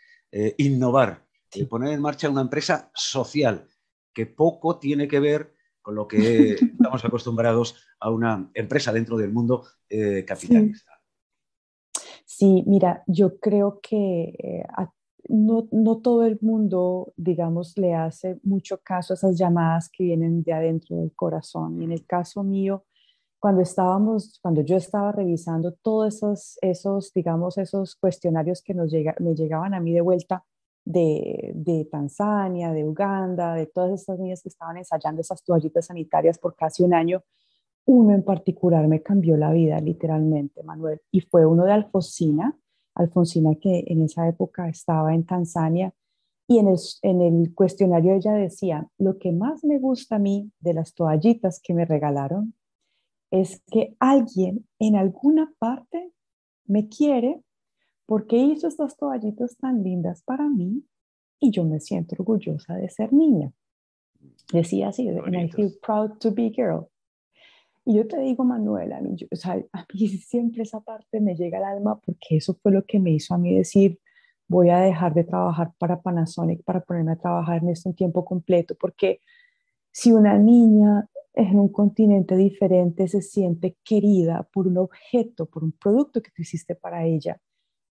innovar, 0.56 1.26
y 1.54 1.64
poner 1.66 1.92
en 1.92 2.00
marcha 2.00 2.28
una 2.28 2.40
empresa 2.40 2.90
social 2.92 3.68
que 4.12 4.26
poco 4.26 4.80
tiene 4.80 5.06
que 5.06 5.20
ver 5.20 5.54
con 5.86 5.94
lo 5.94 6.08
que 6.08 6.54
estamos 6.54 7.04
acostumbrados 7.04 7.76
a 8.00 8.10
una 8.10 8.50
empresa 8.54 8.92
dentro 8.92 9.16
del 9.16 9.32
mundo 9.32 9.62
eh, 9.88 10.24
capitalista. 10.26 10.90
Sí. 12.24 12.64
mira, 12.66 13.04
yo 13.06 13.38
creo 13.38 13.78
que 13.80 14.64
no, 15.28 15.68
no, 15.70 15.98
todo 15.98 16.26
el 16.26 16.38
mundo, 16.40 17.12
digamos, 17.16 17.78
le 17.78 17.94
hace 17.94 18.40
mucho 18.42 18.80
caso 18.82 19.12
a 19.12 19.14
esas 19.14 19.38
llamadas 19.38 19.88
que 19.88 20.02
vienen 20.02 20.42
de 20.42 20.52
adentro 20.54 20.96
del 20.96 21.14
corazón. 21.14 21.80
Y 21.80 21.84
en 21.84 21.92
el 21.92 22.04
caso 22.04 22.42
mío, 22.42 22.84
cuando 23.38 23.62
estábamos, 23.62 24.40
cuando 24.42 24.62
yo 24.62 24.76
estaba 24.76 25.12
revisando 25.12 25.70
todos 25.70 26.16
esos, 26.16 26.58
esos 26.62 27.12
digamos, 27.12 27.58
esos 27.58 27.94
cuestionarios 27.94 28.60
que 28.60 28.74
nos 28.74 28.90
llega, 28.90 29.14
me 29.20 29.36
llegaban 29.36 29.72
a 29.72 29.78
mí 29.78 29.92
de 29.92 30.00
vuelta 30.00 30.44
de, 30.86 31.52
de, 31.54 31.84
Tanzania, 31.84 32.72
de 32.72 32.84
Uganda, 32.84 33.54
de 33.54 33.66
todas 33.66 34.00
estas 34.00 34.18
niñas 34.18 34.40
que 34.40 34.48
estaban 34.48 34.78
ensayando 34.78 35.20
esas 35.20 35.42
toallitas 35.42 35.86
sanitarias 35.86 36.38
por 36.38 36.54
casi 36.54 36.84
un 36.84 36.94
año, 36.94 37.22
uno 37.84 38.14
en 38.14 38.22
particular 38.22 38.86
me 38.88 39.02
cambió 39.02 39.36
la 39.36 39.50
vida, 39.50 39.80
literalmente, 39.80 40.62
Manuel, 40.62 41.02
y 41.10 41.20
fue 41.20 41.44
uno 41.44 41.64
de 41.64 41.72
Alfonsina, 41.72 42.56
Alfonsina 42.94 43.56
que 43.56 43.84
en 43.88 44.02
esa 44.02 44.26
época 44.28 44.68
estaba 44.68 45.12
en 45.12 45.26
Tanzania, 45.26 45.92
y 46.48 46.58
en 46.58 46.68
el, 46.68 46.78
en 47.02 47.20
el 47.20 47.54
cuestionario 47.54 48.14
ella 48.14 48.32
decía, 48.32 48.88
lo 48.98 49.18
que 49.18 49.32
más 49.32 49.64
me 49.64 49.80
gusta 49.80 50.16
a 50.16 50.20
mí 50.20 50.52
de 50.60 50.74
las 50.74 50.94
toallitas 50.94 51.60
que 51.60 51.74
me 51.74 51.84
regalaron 51.84 52.54
es 53.32 53.60
que 53.66 53.96
alguien 53.98 54.68
en 54.78 54.94
alguna 54.94 55.52
parte 55.58 56.12
me 56.64 56.88
quiere 56.88 57.42
porque 58.06 58.36
hizo 58.36 58.68
estas 58.68 58.96
toallitas 58.96 59.56
tan 59.56 59.82
lindas 59.82 60.22
para 60.22 60.48
mí 60.48 60.84
y 61.40 61.50
yo 61.50 61.64
me 61.64 61.80
siento 61.80 62.14
orgullosa 62.18 62.74
de 62.76 62.88
ser 62.88 63.12
niña. 63.12 63.52
Decía 64.52 64.88
así, 64.88 65.08
and 65.08 65.34
I 65.34 65.50
feel 65.50 65.72
proud 65.82 66.18
to 66.18 66.32
be 66.32 66.50
girl. 66.50 66.88
Y 67.84 67.94
yo 67.94 68.08
te 68.08 68.18
digo, 68.18 68.44
Manuela, 68.44 68.98
a 68.98 69.00
mí, 69.00 69.16
a 69.72 69.86
mí 69.94 70.08
siempre 70.08 70.62
esa 70.62 70.80
parte 70.80 71.20
me 71.20 71.34
llega 71.34 71.58
al 71.58 71.64
alma 71.64 72.00
porque 72.00 72.36
eso 72.36 72.54
fue 72.54 72.72
lo 72.72 72.84
que 72.84 72.98
me 72.98 73.10
hizo 73.12 73.34
a 73.34 73.38
mí 73.38 73.54
decir, 73.56 74.00
voy 74.48 74.70
a 74.70 74.78
dejar 74.78 75.14
de 75.14 75.24
trabajar 75.24 75.72
para 75.78 76.00
Panasonic 76.00 76.62
para 76.62 76.80
ponerme 76.80 77.12
a 77.12 77.16
trabajar 77.16 77.62
en 77.62 77.70
esto 77.70 77.88
en 77.88 77.96
tiempo 77.96 78.24
completo, 78.24 78.76
porque 78.78 79.20
si 79.92 80.12
una 80.12 80.38
niña 80.38 81.08
en 81.34 81.58
un 81.58 81.68
continente 81.68 82.36
diferente 82.36 83.08
se 83.08 83.22
siente 83.22 83.76
querida 83.84 84.48
por 84.52 84.66
un 84.66 84.78
objeto, 84.78 85.46
por 85.46 85.62
un 85.62 85.72
producto 85.72 86.22
que 86.22 86.30
tú 86.30 86.42
hiciste 86.42 86.74
para 86.74 87.04
ella, 87.04 87.40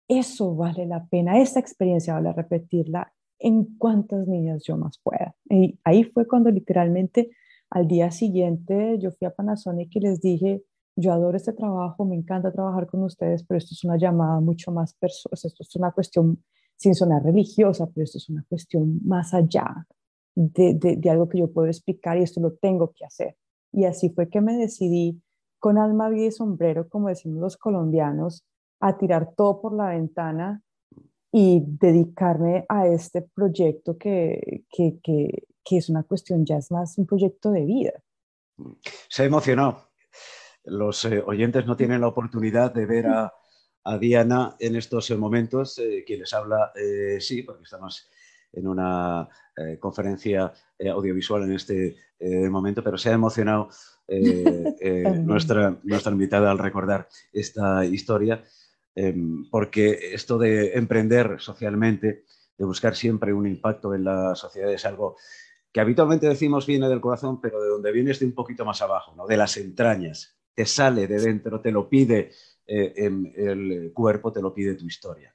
eso 0.07 0.55
vale 0.55 0.85
la 0.85 1.05
pena, 1.05 1.39
esa 1.39 1.59
experiencia 1.59 2.13
vale 2.13 2.33
repetirla 2.33 3.11
en 3.39 3.77
cuantas 3.77 4.27
niñas 4.27 4.63
yo 4.65 4.77
más 4.77 4.99
pueda. 4.99 5.35
Y 5.49 5.79
ahí 5.83 6.03
fue 6.03 6.27
cuando 6.27 6.49
literalmente 6.49 7.31
al 7.69 7.87
día 7.87 8.11
siguiente 8.11 8.97
yo 8.99 9.11
fui 9.11 9.27
a 9.27 9.33
Panasonic 9.33 9.95
y 9.95 9.99
les 9.99 10.21
dije, 10.21 10.63
yo 10.95 11.11
adoro 11.11 11.37
este 11.37 11.53
trabajo, 11.53 12.05
me 12.05 12.15
encanta 12.15 12.51
trabajar 12.51 12.87
con 12.87 13.03
ustedes, 13.03 13.43
pero 13.43 13.57
esto 13.57 13.73
es 13.73 13.83
una 13.83 13.97
llamada 13.97 14.39
mucho 14.39 14.71
más 14.71 14.93
personal, 14.93 15.33
esto 15.33 15.63
es 15.63 15.75
una 15.75 15.91
cuestión 15.91 16.43
sin 16.75 16.93
sonar 16.93 17.23
religiosa, 17.23 17.87
pero 17.87 18.03
esto 18.03 18.17
es 18.17 18.29
una 18.29 18.45
cuestión 18.47 18.99
más 19.05 19.33
allá, 19.33 19.87
de, 20.35 20.99
algo 21.09 21.29
que 21.29 21.39
yo 21.39 21.51
puedo 21.51 21.67
explicar 21.67 22.17
y 22.17 22.23
esto 22.23 22.41
lo 22.41 22.53
tengo 22.53 22.93
que 22.95 23.05
hacer. 23.05 23.35
Y 23.71 23.85
así 23.85 24.09
fue 24.09 24.29
que 24.29 24.41
me 24.41 24.57
decidí 24.57 25.21
con 25.59 25.77
alma, 25.77 26.09
vida 26.09 26.25
y 26.25 26.31
sombrero, 26.31 26.89
como 26.89 27.07
decimos 27.07 27.39
los 27.39 27.57
colombianos, 27.57 28.45
a 28.85 28.97
tirar 28.97 29.33
todo 29.35 29.61
por 29.61 29.73
la 29.73 29.89
ventana 29.89 30.61
y 31.31 31.63
dedicarme 31.65 32.65
a 32.69 32.87
este 32.87 33.21
proyecto 33.21 33.97
que, 33.97 34.65
que, 34.69 34.99
que, 35.01 35.47
que 35.63 35.77
es 35.77 35.89
una 35.89 36.03
cuestión, 36.03 36.45
ya 36.45 36.57
es 36.57 36.69
más 36.71 36.97
un 36.97 37.05
proyecto 37.05 37.51
de 37.51 37.65
vida. 37.65 37.93
Se 39.09 39.23
emocionó. 39.23 39.89
Los 40.65 41.05
eh, 41.05 41.23
oyentes 41.25 41.65
no 41.65 41.75
tienen 41.75 42.01
la 42.01 42.07
oportunidad 42.07 42.73
de 42.73 42.85
ver 42.85 43.07
a, 43.07 43.33
a 43.83 43.97
Diana 43.97 44.55
en 44.59 44.75
estos 44.75 45.09
momentos. 45.17 45.77
Eh, 45.79 46.03
quien 46.05 46.19
les 46.19 46.33
habla, 46.33 46.71
eh, 46.75 47.19
sí, 47.19 47.41
porque 47.43 47.63
estamos 47.63 48.09
en 48.53 48.67
una 48.67 49.27
eh, 49.57 49.77
conferencia 49.79 50.53
eh, 50.77 50.89
audiovisual 50.89 51.43
en 51.43 51.53
este 51.53 51.95
eh, 52.19 52.49
momento, 52.49 52.83
pero 52.83 52.97
se 52.97 53.09
ha 53.09 53.13
emocionado 53.13 53.69
nuestra, 55.23 55.77
nuestra 55.83 56.11
invitada 56.11 56.51
al 56.51 56.59
recordar 56.59 57.07
esta 57.31 57.85
historia, 57.85 58.43
em, 58.95 59.49
porque 59.49 60.13
esto 60.13 60.37
de 60.37 60.73
emprender 60.73 61.37
socialmente, 61.39 62.25
de 62.57 62.65
buscar 62.65 62.95
siempre 62.95 63.33
un 63.33 63.47
impacto 63.47 63.93
en 63.93 64.03
la 64.03 64.35
sociedad 64.35 64.71
es 64.71 64.85
algo 64.85 65.17
que 65.71 65.81
habitualmente 65.81 66.27
decimos 66.27 66.67
viene 66.67 66.87
del 66.87 67.01
corazón, 67.01 67.41
pero 67.41 67.61
de 67.61 67.69
donde 67.69 67.91
viene 67.91 68.11
es 68.11 68.19
de 68.19 68.27
un 68.27 68.33
poquito 68.33 68.63
más 68.63 68.81
abajo, 68.81 69.13
¿no? 69.15 69.25
de 69.25 69.37
las 69.37 69.57
entrañas, 69.57 70.37
te 70.53 70.65
sale 70.65 71.07
de 71.07 71.19
dentro, 71.19 71.61
te 71.61 71.71
lo 71.71 71.89
pide 71.89 72.31
el 72.65 73.91
cuerpo, 73.93 74.31
te 74.31 74.41
lo 74.41 74.53
pide 74.53 74.75
tu 74.75 74.85
historia. 74.85 75.33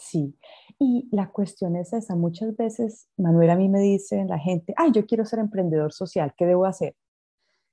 Sí, 0.00 0.34
y 0.78 1.08
la 1.12 1.30
cuestión 1.30 1.76
es 1.76 1.92
esa. 1.92 2.16
Muchas 2.16 2.56
veces, 2.56 3.08
Manuel, 3.18 3.50
a 3.50 3.56
mí 3.56 3.68
me 3.68 3.80
dice 3.80 4.24
la 4.24 4.38
gente, 4.38 4.72
ay, 4.76 4.92
yo 4.92 5.04
quiero 5.04 5.26
ser 5.26 5.40
emprendedor 5.40 5.92
social, 5.92 6.32
¿qué 6.36 6.46
debo 6.46 6.64
hacer? 6.64 6.96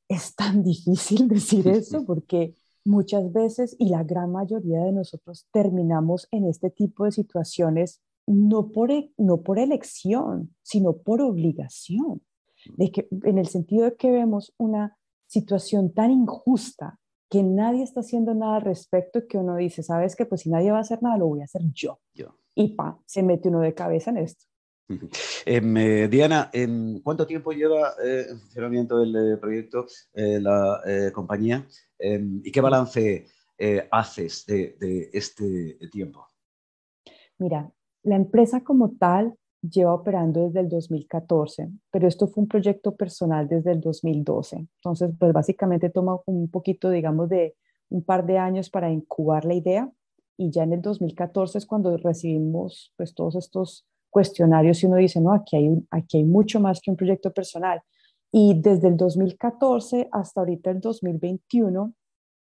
Es 0.10 0.36
tan 0.36 0.62
difícil 0.64 1.28
decir 1.28 1.68
eso 1.70 2.06
porque 2.06 2.54
muchas 2.88 3.32
veces 3.32 3.76
y 3.78 3.90
la 3.90 4.04
gran 4.04 4.32
mayoría 4.32 4.82
de 4.82 4.92
nosotros 4.92 5.48
terminamos 5.52 6.28
en 6.32 6.46
este 6.46 6.70
tipo 6.70 7.06
de 7.06 7.12
situaciones 7.12 8.02
no 8.26 8.72
por, 8.72 8.92
e, 8.92 9.12
no 9.18 9.42
por 9.42 9.60
elección, 9.60 10.56
sino 10.62 10.98
por 10.98 11.22
obligación. 11.22 12.22
De 12.76 12.92
que, 12.92 13.08
en 13.24 13.38
el 13.38 13.48
sentido 13.48 13.86
de 13.86 13.96
que 13.96 14.12
vemos 14.12 14.54
una 14.58 14.98
situación 15.28 15.94
tan 15.94 16.12
injusta 16.12 17.00
que 17.30 17.44
nadie 17.44 17.84
está 17.84 18.00
haciendo 18.00 18.34
nada 18.34 18.58
al 18.58 18.62
respecto 18.64 19.28
que 19.28 19.38
uno 19.38 19.56
dice, 19.56 19.84
sabes 19.84 20.16
que 20.16 20.26
pues 20.26 20.42
si 20.42 20.50
nadie 20.50 20.72
va 20.72 20.78
a 20.78 20.82
hacer 20.82 21.02
nada, 21.02 21.18
lo 21.18 21.28
voy 21.28 21.42
a 21.42 21.46
hacer 21.46 21.62
yo. 21.72 22.00
yo. 22.14 22.36
Y 22.56 22.76
pa, 22.76 23.00
se 23.06 23.22
mete 23.24 23.50
uno 23.50 23.62
de 23.62 23.74
cabeza 23.74 24.10
en 24.10 24.18
esto. 24.18 24.46
Em, 25.46 25.78
eh, 25.78 26.08
Diana, 26.08 26.50
¿en 26.54 27.02
¿cuánto 27.02 27.28
tiempo 27.28 27.52
lleva 27.52 27.94
eh, 28.04 28.28
en 28.30 28.40
funcionamiento 28.40 29.02
el 29.02 29.16
eh, 29.16 29.38
proyecto, 29.38 29.86
la 30.14 30.82
compañía? 31.14 31.68
Em, 32.00 32.42
¿Y 32.44 32.52
qué 32.52 32.62
balance 32.62 33.26
haces 33.92 34.46
de, 34.46 34.78
de, 34.80 35.10
este 35.14 35.78
tiempo? 35.92 36.26
Mira, 37.40 37.72
la 38.04 38.16
empresa 38.16 38.64
como 38.64 38.92
tal 38.92 39.36
lleva 39.62 39.94
operando 39.94 40.46
desde 40.46 40.60
el 40.62 40.70
2014, 40.70 41.70
pero 41.92 42.08
esto 42.08 42.28
fue 42.28 42.44
un 42.44 42.48
proyecto 42.48 42.96
personal 42.96 43.48
desde 43.48 43.72
el 43.72 43.82
2012. 43.82 44.68
Entonces, 44.76 45.10
pues 45.20 45.34
básicamente 45.34 45.90
toma 45.90 46.20
un 46.26 46.50
poquito, 46.50 46.90
digamos, 46.90 47.30
de 47.30 47.56
un 47.90 48.04
par 48.04 48.26
de 48.26 48.38
años 48.38 48.70
para 48.70 48.92
incubar 48.92 49.44
la 49.46 49.56
idea 49.56 49.92
y 50.38 50.52
ya 50.52 50.64
en 50.64 50.74
el 50.74 50.82
2014 50.82 51.58
es 51.58 51.66
cuando 51.66 51.98
recibimos 51.98 52.94
pues 52.96 53.16
todos 53.16 53.36
estos 53.36 53.88
cuestionarios 54.10 54.82
y 54.82 54.88
uno 54.88 54.98
dice, 54.98 55.22
no, 55.22 55.34
aquí 55.34 55.56
hay, 55.56 55.70
aquí 55.92 56.18
hay 56.18 56.24
mucho 56.24 56.60
más 56.60 56.80
que 56.82 56.92
un 56.92 56.98
proyecto 56.98 57.32
personal. 57.34 57.82
Y 58.32 58.60
desde 58.60 58.90
el 58.90 58.98
2014 58.98 60.10
hasta 60.12 60.42
ahorita 60.42 60.72
el 60.72 60.82
2021 60.82 61.94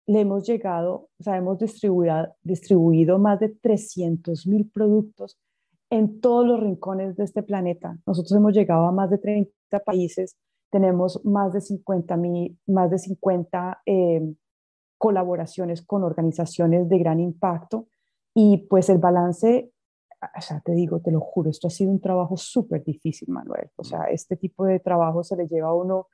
le 0.07 0.21
hemos 0.21 0.45
llegado, 0.47 1.09
o 1.19 1.23
sea, 1.23 1.37
hemos 1.37 1.59
distribuido, 1.59 2.35
distribuido 2.43 3.19
más 3.19 3.39
de 3.39 3.49
300 3.49 4.47
mil 4.47 4.69
productos 4.69 5.37
en 5.89 6.19
todos 6.21 6.47
los 6.47 6.59
rincones 6.59 7.15
de 7.17 7.23
este 7.23 7.43
planeta. 7.43 7.97
Nosotros 8.05 8.31
hemos 8.31 8.53
llegado 8.53 8.85
a 8.85 8.91
más 8.91 9.09
de 9.09 9.17
30 9.17 9.79
países, 9.85 10.37
tenemos 10.69 11.23
más 11.25 11.53
de 11.53 11.61
50, 11.61 12.17
más 12.67 12.91
de 12.91 12.97
50 12.97 13.81
eh, 13.85 14.33
colaboraciones 14.97 15.81
con 15.81 16.03
organizaciones 16.03 16.87
de 16.87 16.97
gran 16.99 17.19
impacto 17.19 17.87
y 18.33 18.57
pues 18.69 18.89
el 18.89 18.99
balance, 18.99 19.71
o 20.37 20.41
sea, 20.41 20.61
te 20.61 20.73
digo, 20.73 20.99
te 20.99 21.11
lo 21.11 21.19
juro, 21.19 21.49
esto 21.49 21.67
ha 21.67 21.71
sido 21.71 21.91
un 21.91 21.99
trabajo 21.99 22.37
súper 22.37 22.83
difícil, 22.83 23.29
Manuel. 23.29 23.69
O 23.75 23.83
sea, 23.83 24.03
este 24.05 24.35
tipo 24.35 24.65
de 24.65 24.79
trabajo 24.79 25.23
se 25.23 25.35
le 25.35 25.47
lleva 25.47 25.69
a 25.69 25.75
uno 25.75 26.07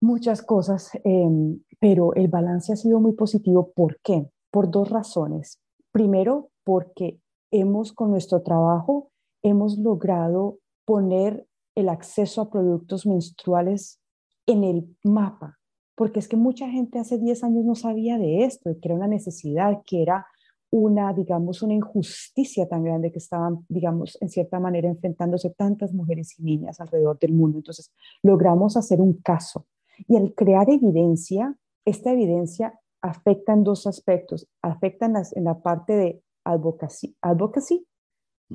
muchas 0.00 0.42
cosas, 0.42 0.90
em, 1.04 1.60
pero 1.80 2.14
el 2.14 2.28
balance 2.28 2.72
ha 2.72 2.76
sido 2.76 3.00
muy 3.00 3.12
positivo. 3.12 3.72
¿Por 3.74 3.98
qué? 4.02 4.30
Por 4.50 4.70
dos 4.70 4.90
razones. 4.90 5.60
Primero, 5.92 6.50
porque 6.64 7.20
hemos 7.50 7.92
con 7.92 8.10
nuestro 8.10 8.42
trabajo, 8.42 9.10
hemos 9.42 9.78
logrado 9.78 10.58
poner 10.84 11.46
el 11.74 11.88
acceso 11.88 12.40
a 12.40 12.50
productos 12.50 13.06
menstruales 13.06 14.00
en 14.46 14.64
el 14.64 14.96
mapa, 15.02 15.58
porque 15.96 16.18
es 16.18 16.28
que 16.28 16.36
mucha 16.36 16.68
gente 16.68 16.98
hace 16.98 17.18
10 17.18 17.44
años 17.44 17.64
no 17.64 17.74
sabía 17.74 18.18
de 18.18 18.44
esto, 18.44 18.70
que 18.80 18.88
era 18.88 18.94
una 18.94 19.06
necesidad, 19.06 19.82
que 19.86 20.02
era 20.02 20.26
una, 20.72 21.12
digamos, 21.12 21.62
una 21.62 21.74
injusticia 21.74 22.66
tan 22.66 22.82
grande 22.82 23.12
que 23.12 23.18
estaban, 23.18 23.64
digamos, 23.68 24.16
en 24.22 24.30
cierta 24.30 24.58
manera 24.58 24.88
enfrentándose 24.88 25.50
tantas 25.50 25.92
mujeres 25.92 26.38
y 26.38 26.42
niñas 26.42 26.80
alrededor 26.80 27.18
del 27.18 27.34
mundo. 27.34 27.58
Entonces, 27.58 27.92
logramos 28.22 28.76
hacer 28.78 29.00
un 29.00 29.14
caso. 29.14 29.66
Y 30.08 30.16
al 30.16 30.34
crear 30.34 30.70
evidencia, 30.70 31.54
esta 31.84 32.12
evidencia 32.12 32.80
afecta 33.02 33.52
en 33.52 33.64
dos 33.64 33.86
aspectos. 33.86 34.48
Afecta 34.62 35.06
en, 35.06 35.16
en 35.34 35.44
la 35.44 35.60
parte 35.60 35.92
de 35.94 36.22
advocacy, 36.44 37.16
advocacy 37.20 37.86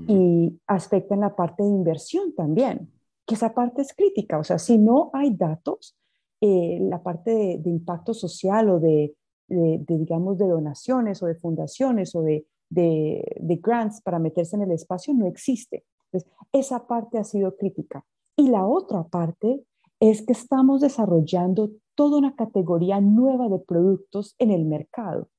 y 0.08 0.60
afecta 0.68 1.16
en 1.16 1.22
la 1.22 1.36
parte 1.36 1.64
de 1.64 1.70
inversión 1.70 2.34
también, 2.36 2.92
que 3.26 3.36
esa 3.36 3.54
parte 3.54 3.82
es 3.82 3.94
crítica. 3.94 4.40
O 4.40 4.44
sea, 4.44 4.60
si 4.60 4.78
no 4.78 5.10
hay 5.14 5.36
datos, 5.36 5.98
eh, 6.40 6.78
la 6.82 7.02
parte 7.02 7.32
de, 7.32 7.70
impacto 7.70 8.14
social 8.14 8.70
o 8.70 8.80
de, 8.80 9.16
digamos, 9.48 10.38
de 10.38 10.48
donaciones 10.48 11.24
o 11.24 11.26
de 11.26 11.36
fundaciones 11.36 12.16
o 12.16 12.22
de, 12.22 12.46
de, 12.70 13.60
grants 13.62 14.02
para 14.02 14.20
meterse 14.20 14.56
en 14.56 14.64
el 14.64 14.72
espacio 14.72 15.14
no 15.14 15.28
existe. 15.28 15.86
Entonces, 16.06 16.32
esa 16.52 16.88
parte 16.88 17.18
ha 17.18 17.24
sido 17.24 17.56
crítica. 17.56 18.06
Y 18.36 18.50
la 18.50 18.66
otra 18.66 19.04
parte 19.04 19.64
es 20.00 20.26
que 20.26 20.34
estamos 20.34 20.82
desarrollando 20.82 21.72
toda 21.96 22.18
una 22.18 22.36
categoría 22.36 23.02
nueva 23.02 23.50
de 23.50 23.60
productos 23.60 24.36
en 24.38 24.52
el 24.52 24.66
mercado. 24.66 25.30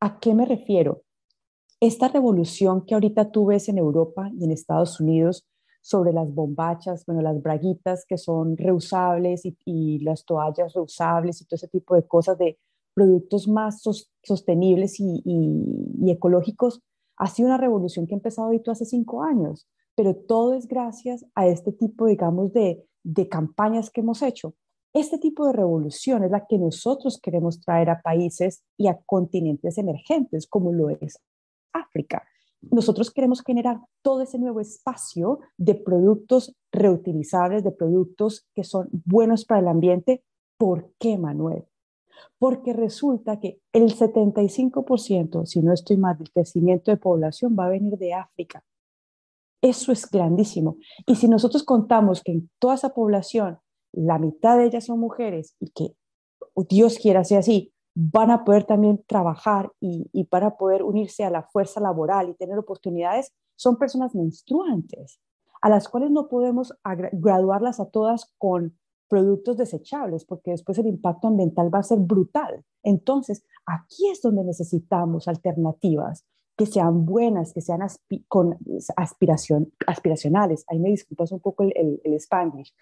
¿A 0.00 0.18
qué 0.18 0.34
me 0.34 0.46
refiero? 0.46 1.02
Esta 1.78 2.08
revolución 2.08 2.84
que 2.84 2.94
ahorita 2.94 3.30
tú 3.30 3.46
ves 3.46 3.68
en 3.68 3.78
Europa 3.78 4.30
y 4.36 4.44
en 4.44 4.50
Estados 4.50 5.00
Unidos 5.00 5.46
sobre 5.82 6.12
las 6.12 6.32
bombachas, 6.32 7.06
bueno, 7.06 7.22
las 7.22 7.40
braguitas 7.40 8.04
que 8.06 8.18
son 8.18 8.56
reusables 8.56 9.42
y, 9.44 9.98
las 10.00 10.24
toallas 10.24 10.74
reusables 10.74 11.40
y 11.40 11.44
todo 11.46 11.56
ese 11.56 11.68
tipo 11.68 11.94
de 11.94 12.06
cosas 12.06 12.36
de 12.38 12.58
productos 12.94 13.48
más 13.48 13.82
sostenibles 14.22 15.00
y, 15.00 15.22
ecológicos, 16.06 16.82
ha 17.16 17.26
sido 17.28 17.48
una 17.48 17.58
revolución 17.58 18.06
que 18.06 18.14
ha 18.14 18.18
empezado 18.18 18.46
ahorita 18.46 18.72
hace 18.72 18.84
cinco 18.84 19.22
años, 19.22 19.68
pero 19.94 20.14
todo 20.14 20.54
es 20.54 20.66
gracias 20.66 21.26
a 21.34 21.46
este 21.46 21.72
tipo, 21.72 22.06
digamos, 22.06 22.52
de, 22.52 22.82
de 23.02 23.28
campañas 23.28 23.90
que 23.90 24.00
hemos 24.00 24.22
hecho. 24.22 24.54
Este 24.92 25.18
tipo 25.18 25.46
de 25.46 25.52
revolución 25.52 26.24
es 26.24 26.30
la 26.30 26.46
que 26.46 26.58
nosotros 26.58 27.20
queremos 27.22 27.60
traer 27.60 27.90
a 27.90 28.00
países 28.02 28.64
y 28.76 28.88
a 28.88 28.98
continentes 29.06 29.78
emergentes, 29.78 30.48
como 30.48 30.72
lo 30.72 30.88
es 30.90 31.20
África. 31.72 32.24
Nosotros 32.62 33.10
queremos 33.10 33.42
generar 33.42 33.80
todo 34.02 34.22
ese 34.22 34.38
nuevo 34.38 34.60
espacio 34.60 35.40
de 35.56 35.74
productos 35.74 36.56
reutilizables, 36.72 37.64
de 37.64 37.72
productos 37.72 38.46
que 38.54 38.64
son 38.64 38.88
buenos 39.04 39.44
para 39.44 39.60
el 39.60 39.68
ambiente. 39.68 40.24
¿Por 40.58 40.92
qué, 40.98 41.16
Manuel? 41.16 41.69
Porque 42.38 42.72
resulta 42.72 43.38
que 43.38 43.60
el 43.72 43.94
75%, 43.94 45.46
si 45.46 45.60
no 45.62 45.72
estoy 45.72 45.96
mal, 45.96 46.16
del 46.18 46.30
crecimiento 46.30 46.90
de 46.90 46.96
población 46.96 47.56
va 47.58 47.66
a 47.66 47.70
venir 47.70 47.96
de 47.98 48.14
África. 48.14 48.64
Eso 49.62 49.92
es 49.92 50.10
grandísimo. 50.10 50.76
Y 51.06 51.16
si 51.16 51.28
nosotros 51.28 51.64
contamos 51.64 52.22
que 52.22 52.32
en 52.32 52.50
toda 52.58 52.74
esa 52.74 52.94
población 52.94 53.58
la 53.92 54.18
mitad 54.18 54.56
de 54.56 54.66
ellas 54.66 54.86
son 54.86 55.00
mujeres 55.00 55.54
y 55.60 55.70
que 55.70 55.94
Dios 56.68 56.98
quiera 56.98 57.24
sea 57.24 57.40
así, 57.40 57.72
van 57.94 58.30
a 58.30 58.44
poder 58.44 58.64
también 58.64 59.02
trabajar 59.06 59.72
y, 59.80 60.08
y, 60.12 60.24
para 60.24 60.56
poder 60.56 60.82
unirse 60.82 61.24
a 61.24 61.30
la 61.30 61.42
fuerza 61.42 61.80
laboral 61.80 62.28
y 62.28 62.34
tener 62.34 62.56
oportunidades, 62.58 63.32
son 63.56 63.76
personas 63.76 64.14
menstruantes, 64.14 65.20
a 65.60 65.68
las 65.68 65.88
cuales 65.88 66.10
no 66.10 66.28
podemos 66.28 66.72
graduarlas 67.12 67.80
a 67.80 67.90
todas 67.90 68.32
con 68.38 68.78
productos 69.10 69.56
desechables, 69.56 70.24
porque 70.24 70.52
después 70.52 70.78
el 70.78 70.86
impacto 70.86 71.26
ambiental 71.28 71.74
va 71.74 71.80
a 71.80 71.82
ser 71.82 71.98
brutal. 71.98 72.64
Entonces, 72.84 73.44
aquí 73.66 74.08
es 74.08 74.22
donde 74.22 74.44
necesitamos 74.44 75.26
alternativas 75.26 76.24
que 76.56 76.66
sean 76.66 77.04
buenas, 77.04 77.52
que 77.52 77.60
sean 77.60 77.80
con 78.28 78.56
aspiración, 78.96 79.72
aspiracionales. 79.86 80.64
Ahí 80.68 80.78
me 80.78 80.90
disculpas 80.90 81.32
un 81.32 81.40
poco 81.40 81.64
el, 81.64 81.72
el, 81.74 82.00
el 82.04 82.14
Spanglish. 82.14 82.72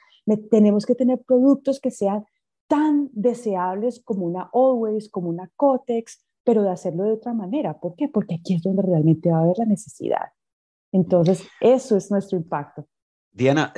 tenemos 0.50 0.84
que 0.84 0.94
tener 0.94 1.22
productos 1.22 1.80
que 1.80 1.90
sean 1.90 2.26
tan 2.66 3.08
deseables 3.12 4.00
como 4.04 4.26
una 4.26 4.50
Always, 4.52 5.08
como 5.08 5.30
una 5.30 5.50
Cotex, 5.56 6.24
pero 6.44 6.62
de 6.62 6.70
hacerlo 6.70 7.04
de 7.04 7.12
otra 7.12 7.32
manera. 7.32 7.80
¿Por 7.80 7.94
qué? 7.96 8.08
Porque 8.08 8.34
aquí 8.34 8.54
es 8.54 8.62
donde 8.62 8.82
realmente 8.82 9.30
va 9.30 9.38
a 9.38 9.42
haber 9.42 9.58
la 9.58 9.64
necesidad. 9.64 10.32
Entonces, 10.92 11.46
eso 11.60 11.96
es 11.96 12.10
nuestro 12.10 12.36
impacto. 12.36 12.86
Diana, 13.30 13.72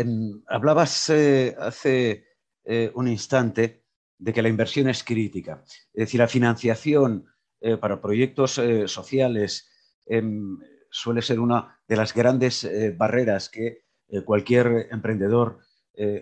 hablabas 0.49 1.11
eh, 1.11 1.55
hace 1.59 2.25
eh, 2.65 2.91
un 2.95 3.09
instante 3.09 3.85
de 4.19 4.33
que 4.33 4.43
la 4.43 4.49
inversión 4.49 4.89
es 4.89 5.03
crítica. 5.03 5.63
Es 5.93 6.07
decir, 6.07 6.21
la 6.21 6.29
financiación 6.29 7.27
eh, 7.61 7.77
para 7.77 8.01
proyectos 8.01 8.61
sociales 8.87 9.69
em, 10.07 10.59
suele 10.91 11.23
ser 11.23 11.41
una 11.41 11.81
de 11.87 11.97
las 11.97 12.15
grandes 12.15 12.69
barreras 12.97 13.49
que 13.49 13.85
cualquier 14.25 14.89
emprendedor 14.91 15.61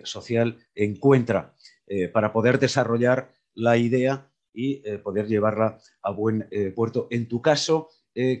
social 0.03 0.57
encuentra 0.75 1.55
eh, 1.91 2.07
para 2.07 2.31
poder 2.31 2.59
desarrollar 2.59 3.33
la 3.55 3.75
idea 3.75 4.31
y 4.53 4.87
eh, 4.87 4.99
poder 4.99 5.25
llevarla 5.25 5.79
a 6.03 6.11
buen 6.11 6.47
eh, 6.51 6.69
puerto. 6.69 7.07
En 7.09 7.27
tu 7.27 7.41
caso, 7.41 7.89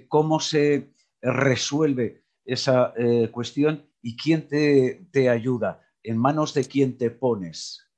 ¿cómo 0.07 0.39
se 0.39 0.93
resuelve 1.21 2.25
esa 2.43 2.93
cuestión 3.31 3.89
y 4.01 4.17
quién 4.17 4.45
te, 4.47 5.07
te 5.11 5.29
ayuda? 5.29 5.81
¿En 6.03 6.17
manos 6.17 6.53
de 6.53 6.65
quién 6.65 6.97
te 6.97 7.11
pones? 7.11 7.88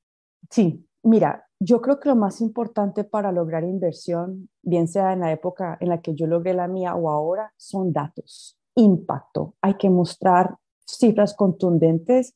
Sí, 0.51 0.85
mira, 1.03 1.47
yo 1.59 1.81
creo 1.81 1.99
que 1.99 2.09
lo 2.09 2.15
más 2.17 2.41
importante 2.41 3.05
para 3.05 3.31
lograr 3.31 3.63
inversión, 3.63 4.49
bien 4.61 4.89
sea 4.89 5.13
en 5.13 5.21
la 5.21 5.31
época 5.31 5.77
en 5.79 5.89
la 5.89 6.01
que 6.01 6.13
yo 6.13 6.27
logré 6.27 6.53
la 6.53 6.67
mía 6.67 6.93
o 6.95 7.09
ahora, 7.09 7.53
son 7.55 7.93
datos, 7.93 8.59
impacto. 8.75 9.55
Hay 9.61 9.75
que 9.75 9.89
mostrar 9.89 10.57
cifras 10.85 11.35
contundentes 11.35 12.35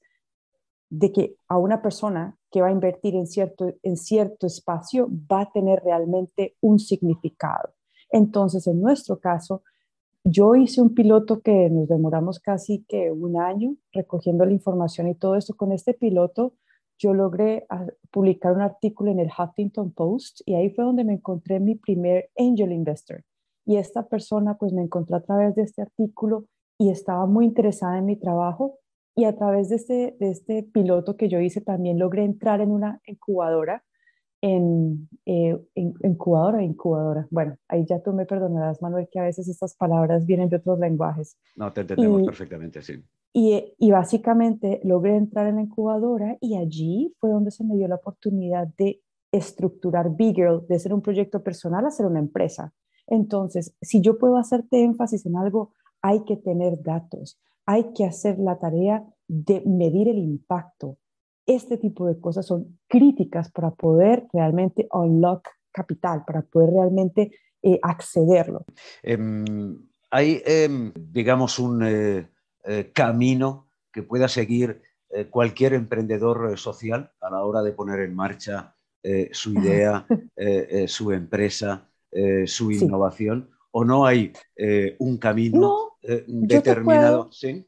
de 0.89 1.12
que 1.12 1.36
a 1.49 1.58
una 1.58 1.82
persona 1.82 2.38
que 2.49 2.62
va 2.62 2.67
a 2.67 2.71
invertir 2.71 3.15
en 3.15 3.28
cierto, 3.28 3.73
en 3.84 3.97
cierto 3.97 4.47
espacio 4.47 5.10
va 5.30 5.41
a 5.41 5.51
tener 5.51 5.82
realmente 5.84 6.56
un 6.62 6.80
significado. 6.80 7.73
Entonces, 8.10 8.65
en 8.67 8.80
nuestro 8.80 9.19
caso, 9.19 9.63
yo 10.23 10.56
hice 10.56 10.82
un 10.82 10.93
piloto 10.93 11.41
que 11.41 11.69
nos 11.69 11.89
demoramos 11.89 12.39
casi 12.39 12.86
que 12.88 13.12
un 13.12 13.38
año 13.38 13.75
recogiendo 13.91 14.45
la 14.45 14.54
información 14.54 15.10
y 15.10 15.15
todo 15.15 15.36
esto. 15.36 15.56
Con 15.56 15.73
este 15.73 15.93
piloto, 15.93 16.54
yo 16.97 17.13
logré 17.13 17.65
ah, 17.69 17.86
publicar 18.12 18.53
un 18.53 18.62
artículo 18.62 19.12
en 19.12 19.19
el 19.19 19.29
Huffington 19.29 19.91
Post 19.91 20.41
y 20.45 20.55
ahí 20.55 20.69
fue 20.69 20.86
donde 20.86 21.03
me 21.03 21.13
encontré 21.13 21.60
mi 21.60 21.75
primer 21.75 22.29
angel 22.38 22.71
investor. 22.71 23.23
Y 23.65 23.77
esta 23.77 24.08
persona 24.08 24.58
pues 24.58 24.73
me 24.73 24.81
encontró 24.81 25.17
a 25.17 25.21
través 25.21 25.55
de 25.55 25.63
este 25.63 25.81
artículo 25.81 26.45
y 26.77 26.89
estaba 26.89 27.25
muy 27.25 27.45
interesada 27.45 27.97
en 27.97 28.05
mi 28.05 28.15
trabajo 28.15 28.79
y 29.15 29.25
a 29.25 29.36
través 29.36 29.69
de 29.69 29.75
este, 29.75 30.15
de 30.19 30.29
este 30.29 30.63
piloto 30.63 31.15
que 31.15 31.29
yo 31.29 31.39
hice 31.39 31.62
también 31.62 31.97
logré 31.97 32.23
entrar 32.23 32.62
en 32.62 32.71
una 32.71 33.01
incubadora, 33.05 33.84
en, 34.41 35.10
eh, 35.25 35.58
incubadora, 35.73 36.62
incubadora. 36.63 37.27
Bueno, 37.31 37.58
ahí 37.69 37.86
ya 37.86 38.01
tú 38.03 38.13
me 38.13 38.25
perdonarás, 38.25 38.81
Manuel, 38.81 39.08
que 39.10 39.19
a 39.19 39.23
veces 39.23 39.47
estas 39.47 39.75
palabras 39.75 40.25
vienen 40.25 40.49
de 40.49 40.58
otros 40.58 40.79
lenguajes. 40.79 41.38
No, 41.55 41.71
te 41.71 41.81
entendemos 41.81 42.23
perfectamente, 42.23 42.81
sí. 42.81 43.01
Y, 43.38 43.74
y, 43.78 43.91
básicamente 43.91 44.80
logré 44.86 45.17
entrar 45.17 45.48
en 45.48 45.58
la 45.58 45.63
incubadora 45.63 46.38
y 46.39 46.56
allí 46.56 47.13
fue 47.19 47.32
donde 47.32 47.52
se 47.52 47.65
me 47.65 47.76
dio 47.76 47.86
la 47.89 47.95
oportunidad 47.95 48.65
de 48.78 49.02
estructurar 49.34 50.15
Big 50.15 50.36
Girl, 50.36 50.65
de 50.69 50.80
ser 50.80 50.93
un 50.93 51.02
proyecto 51.02 51.43
personal 51.43 51.86
a 51.86 51.91
ser 51.91 52.06
una 52.06 52.19
empresa. 52.19 52.71
Entonces, 53.08 53.76
si 53.82 54.00
yo 54.00 54.17
puedo 54.17 54.38
hacerte 54.38 54.82
énfasis 54.82 55.26
en 55.26 55.36
algo, 55.36 55.74
hay 56.02 56.24
que 56.24 56.38
tener 56.38 56.82
datos, 56.82 57.38
hay 57.65 57.91
que 57.93 58.06
hacer 58.06 58.39
la 58.39 58.58
tarea 58.58 59.06
de 59.28 59.62
medir 59.65 60.08
el 60.08 60.17
impacto. 60.17 60.98
Este 61.45 61.78
tipo 61.78 62.08
de 62.08 62.19
cosas 62.19 62.45
son 62.45 62.80
críticas 62.88 63.52
para 63.52 63.71
poder 63.71 64.28
realmente 64.34 64.88
unlock 64.91 65.48
capital, 65.71 66.24
para 66.26 66.41
poder 66.41 66.71
realmente 66.71 67.32
eh, 67.62 67.80
accederlo. 67.82 68.65
Em, 69.04 69.43
hay, 70.10 70.41
em, 70.45 70.93
digamos, 70.95 71.60
un 71.60 71.84
eh, 71.84 72.30
eh, 72.67 72.91
camino 72.93 73.67
que 73.91 74.04
pueda 74.04 74.28
seguir 74.28 74.82
cualquier 75.30 75.73
emprendedor 75.73 76.58
social 76.58 77.10
a 77.21 77.30
la 77.30 77.45
hora 77.45 77.62
de 77.62 77.71
poner 77.71 78.01
en 78.01 78.13
marcha 78.13 78.75
su 79.32 79.54
idea, 79.54 80.06
su 80.88 81.13
empresa, 81.13 81.89
su 82.45 82.71
innovación, 82.71 83.49
o 83.71 83.86
no 83.86 84.06
hay 84.06 84.34
un 84.99 85.17
camino 85.17 85.93
determinado. 86.01 87.32
¿Sí? 87.32 87.65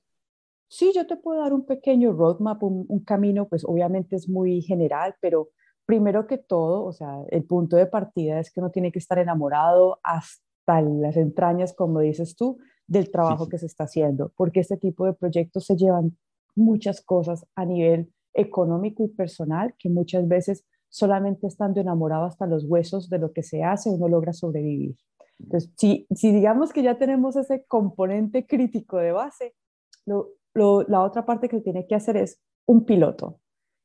Sí, 0.69 0.91
yo 0.93 1.07
te 1.07 1.15
puedo 1.15 1.41
dar 1.41 1.53
un 1.53 1.65
pequeño 1.65 2.11
roadmap, 2.11 2.61
un, 2.61 2.99
camino, 3.05 3.47
pues 3.47 3.63
obviamente 3.63 4.17
es 4.17 4.27
muy 4.27 4.61
general, 4.61 5.15
pero 5.21 5.49
primero 5.85 6.27
que 6.27 6.37
todo, 6.37 6.83
o 6.83 6.91
sea, 6.91 7.23
el 7.29 7.45
punto 7.45 7.77
de 7.77 7.85
partida 7.85 8.39
es 8.39 8.51
que 8.51 8.59
uno 8.59 8.69
tiene 8.69 8.91
que 8.91 8.99
estar 8.99 9.17
enamorado 9.17 9.99
hasta 10.03 10.81
las 10.81 11.15
entrañas, 11.15 11.73
como 11.73 12.01
dices 12.01 12.35
tú, 12.35 12.59
del 12.87 13.11
trabajo 13.11 13.49
que 13.49 13.57
se 13.57 13.65
está 13.65 13.83
haciendo, 13.83 14.31
porque 14.35 14.61
este 14.61 14.77
tipo 14.77 15.05
de 15.05 15.13
proyectos 15.13 15.65
se 15.65 15.75
llevan 15.75 16.17
muchas 16.55 17.01
cosas 17.01 17.45
a 17.55 17.65
nivel 17.65 18.11
económico 18.33 19.03
y 19.03 19.09
personal 19.09 19.75
que 19.77 19.89
muchas 19.89 20.27
veces 20.27 20.65
solamente 20.89 21.47
estando 21.47 21.81
enamorado 21.81 22.25
hasta 22.25 22.47
los 22.47 22.65
huesos 22.65 23.09
de 23.09 23.19
lo 23.19 23.33
que 23.33 23.43
se 23.43 23.63
hace 23.63 23.89
uno 23.89 24.07
logra 24.07 24.33
sobrevivir. 24.33 24.95
Entonces, 25.39 25.71
si, 25.75 26.07
si 26.11 26.31
digamos 26.31 26.71
que 26.71 26.81
ya 26.81 26.97
tenemos 26.97 27.35
ese 27.35 27.65
componente 27.67 28.47
crítico 28.47 28.97
de 28.97 29.11
base, 29.11 29.53
lo, 30.05 30.33
la 30.87 31.03
otra 31.03 31.25
parte 31.25 31.49
que 31.49 31.61
tiene 31.61 31.85
que 31.85 31.95
hacer 31.95 32.17
es 32.17 32.39
un 32.65 32.85
piloto, 32.85 33.39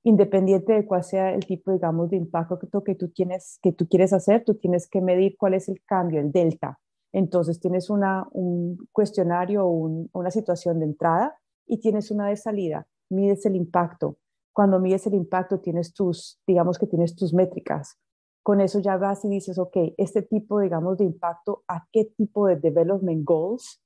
independiente 0.05 0.73
de 0.73 0.87
cuál 0.87 1.05
sea 1.05 1.35
el 1.35 1.45
tipo, 1.45 1.73
digamos, 1.73 2.11
de 2.11 2.17
impacto 2.17 2.59
que 2.59 2.95
tú, 2.95 3.09
tienes, 3.09 3.59
que 3.63 3.73
tú 3.73 3.87
quieres 3.87 4.13
hacer, 4.13 4.45
tú 4.45 4.55
tienes 4.55 4.89
que 4.89 5.01
medir 5.01 5.37
cuál 5.37 5.55
es 5.55 5.69
el 5.69 5.83
cambio, 5.85 6.21
el 6.21 6.33
delta. 6.33 6.79
Entonces 7.13 7.61
tienes 7.61 7.91
una, 7.91 8.27
un 8.33 8.89
cuestionario 8.93 9.67
o 9.67 10.09
una 10.13 10.31
situación 10.31 10.81
de 10.81 10.87
entrada 10.87 11.37
y 11.67 11.79
tienes 11.79 12.11
una 12.11 12.29
de 12.29 12.37
salida, 12.37 12.87
mides 13.11 13.45
el 13.47 13.57
impacto. 13.57 14.19
Cuando 14.53 14.81
mides 14.81 15.07
el 15.07 15.15
impacto 15.15 15.61
tienes 15.61 15.93
tus, 15.95 16.41
digamos 16.47 16.79
que 16.79 16.87
tienes 16.87 17.15
tus 17.15 17.33
métricas. 17.33 17.99
Con 18.43 18.61
eso 18.61 18.81
ya 18.81 18.97
vas 18.97 19.25
y 19.25 19.29
dices, 19.29 19.59
ok, 19.59 19.77
este 19.97 20.23
tipo, 20.23 20.61
digamos, 20.61 20.99
de 20.99 21.05
impacto, 21.05 21.63
¿a 21.69 21.87
qué 21.93 22.07
tipo 22.17 22.49
de 22.49 22.57
development 22.57 23.25
goals 23.25 23.83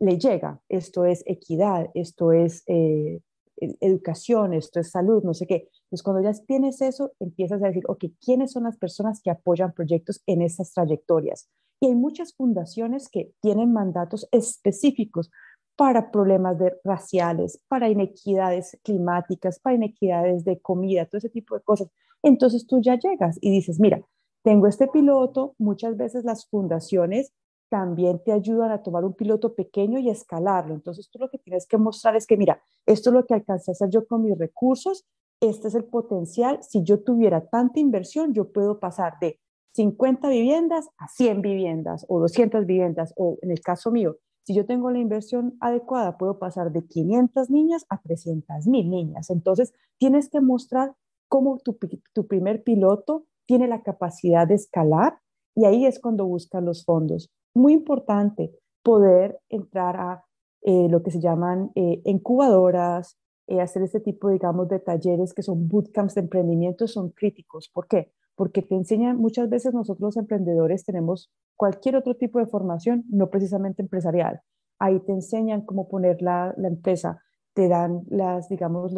le 0.00 0.18
llega. 0.18 0.60
Esto 0.68 1.04
es 1.04 1.22
equidad, 1.26 1.90
esto 1.94 2.32
es 2.32 2.62
eh, 2.66 3.20
e-, 3.60 3.76
educación, 3.80 4.54
esto 4.54 4.80
es 4.80 4.90
salud, 4.90 5.22
no 5.24 5.34
sé 5.34 5.46
qué. 5.46 5.68
Entonces, 5.84 6.02
cuando 6.02 6.22
ya 6.22 6.32
tienes 6.46 6.80
eso, 6.80 7.12
empiezas 7.18 7.62
a 7.62 7.66
decir, 7.66 7.84
ok, 7.88 8.04
¿quiénes 8.24 8.52
son 8.52 8.64
las 8.64 8.76
personas 8.76 9.20
que 9.22 9.30
apoyan 9.30 9.72
proyectos 9.72 10.22
en 10.26 10.42
esas 10.42 10.72
trayectorias? 10.72 11.48
Y 11.80 11.86
hay 11.86 11.94
muchas 11.94 12.34
fundaciones 12.34 13.08
que 13.08 13.32
tienen 13.40 13.72
mandatos 13.72 14.28
específicos 14.32 15.30
para 15.76 16.10
problemas 16.10 16.58
de, 16.58 16.76
raciales, 16.82 17.60
para 17.68 17.88
inequidades 17.88 18.78
climáticas, 18.82 19.60
para 19.60 19.76
inequidades 19.76 20.44
de 20.44 20.60
comida, 20.60 21.06
todo 21.06 21.18
ese 21.18 21.30
tipo 21.30 21.54
de 21.54 21.62
cosas. 21.62 21.88
Entonces 22.22 22.66
tú 22.66 22.80
ya 22.82 22.98
llegas 22.98 23.38
y 23.40 23.52
dices, 23.52 23.78
mira, 23.78 24.02
tengo 24.42 24.66
este 24.66 24.88
piloto, 24.88 25.54
muchas 25.58 25.96
veces 25.96 26.24
las 26.24 26.48
fundaciones 26.48 27.32
también 27.68 28.20
te 28.24 28.32
ayudan 28.32 28.72
a 28.72 28.82
tomar 28.82 29.04
un 29.04 29.14
piloto 29.14 29.54
pequeño 29.54 29.98
y 29.98 30.10
escalarlo. 30.10 30.74
Entonces 30.74 31.08
tú 31.10 31.18
lo 31.18 31.30
que 31.30 31.38
tienes 31.38 31.66
que 31.66 31.76
mostrar 31.76 32.16
es 32.16 32.26
que, 32.26 32.36
mira, 32.36 32.60
esto 32.86 33.10
es 33.10 33.14
lo 33.14 33.26
que 33.26 33.34
alcancé 33.34 33.70
a 33.70 33.72
hacer 33.72 33.90
yo 33.90 34.06
con 34.06 34.22
mis 34.22 34.36
recursos, 34.36 35.06
este 35.40 35.68
es 35.68 35.74
el 35.74 35.84
potencial. 35.84 36.58
Si 36.62 36.82
yo 36.82 37.00
tuviera 37.04 37.46
tanta 37.46 37.78
inversión, 37.78 38.34
yo 38.34 38.50
puedo 38.50 38.80
pasar 38.80 39.14
de 39.20 39.38
50 39.72 40.28
viviendas 40.28 40.88
a 40.98 41.08
100 41.08 41.42
viviendas 41.42 42.04
o 42.08 42.20
200 42.20 42.66
viviendas, 42.66 43.14
o 43.16 43.38
en 43.42 43.50
el 43.50 43.60
caso 43.60 43.90
mío, 43.90 44.16
si 44.44 44.54
yo 44.54 44.64
tengo 44.64 44.90
la 44.90 44.98
inversión 44.98 45.56
adecuada, 45.60 46.16
puedo 46.16 46.38
pasar 46.38 46.72
de 46.72 46.86
500 46.86 47.50
niñas 47.50 47.84
a 47.90 48.00
300 48.00 48.66
mil 48.66 48.88
niñas. 48.88 49.30
Entonces, 49.30 49.74
tienes 49.98 50.30
que 50.30 50.40
mostrar 50.40 50.94
cómo 51.28 51.58
tu, 51.58 51.78
tu 52.14 52.26
primer 52.26 52.62
piloto 52.62 53.26
tiene 53.46 53.68
la 53.68 53.82
capacidad 53.82 54.48
de 54.48 54.54
escalar 54.54 55.18
y 55.54 55.66
ahí 55.66 55.84
es 55.84 56.00
cuando 56.00 56.24
buscan 56.24 56.64
los 56.64 56.84
fondos 56.84 57.30
muy 57.58 57.72
importante 57.74 58.52
poder 58.82 59.38
entrar 59.48 59.96
a 59.96 60.24
eh, 60.62 60.88
lo 60.88 61.02
que 61.02 61.10
se 61.10 61.20
llaman 61.20 61.70
eh, 61.74 62.00
incubadoras, 62.04 63.18
eh, 63.46 63.60
hacer 63.60 63.82
este 63.82 64.00
tipo, 64.00 64.30
digamos, 64.30 64.68
de 64.68 64.78
talleres 64.78 65.34
que 65.34 65.42
son 65.42 65.68
bootcamps 65.68 66.14
de 66.14 66.22
emprendimiento, 66.22 66.86
son 66.86 67.10
críticos. 67.10 67.70
¿Por 67.72 67.86
qué? 67.86 68.12
Porque 68.38 68.62
te 68.62 68.74
enseñan, 68.74 69.18
muchas 69.18 69.50
veces 69.50 69.74
nosotros 69.74 70.00
los 70.00 70.16
emprendedores 70.16 70.84
tenemos 70.84 71.30
cualquier 71.56 71.96
otro 71.96 72.14
tipo 72.14 72.38
de 72.38 72.46
formación, 72.46 73.04
no 73.10 73.28
precisamente 73.28 73.82
empresarial. 73.82 74.40
Ahí 74.78 75.00
te 75.00 75.12
enseñan 75.12 75.66
cómo 75.66 75.88
poner 75.88 76.22
la, 76.22 76.54
la 76.56 76.68
empresa, 76.68 77.20
te 77.52 77.68
dan 77.68 78.04
las, 78.08 78.48
digamos, 78.48 78.94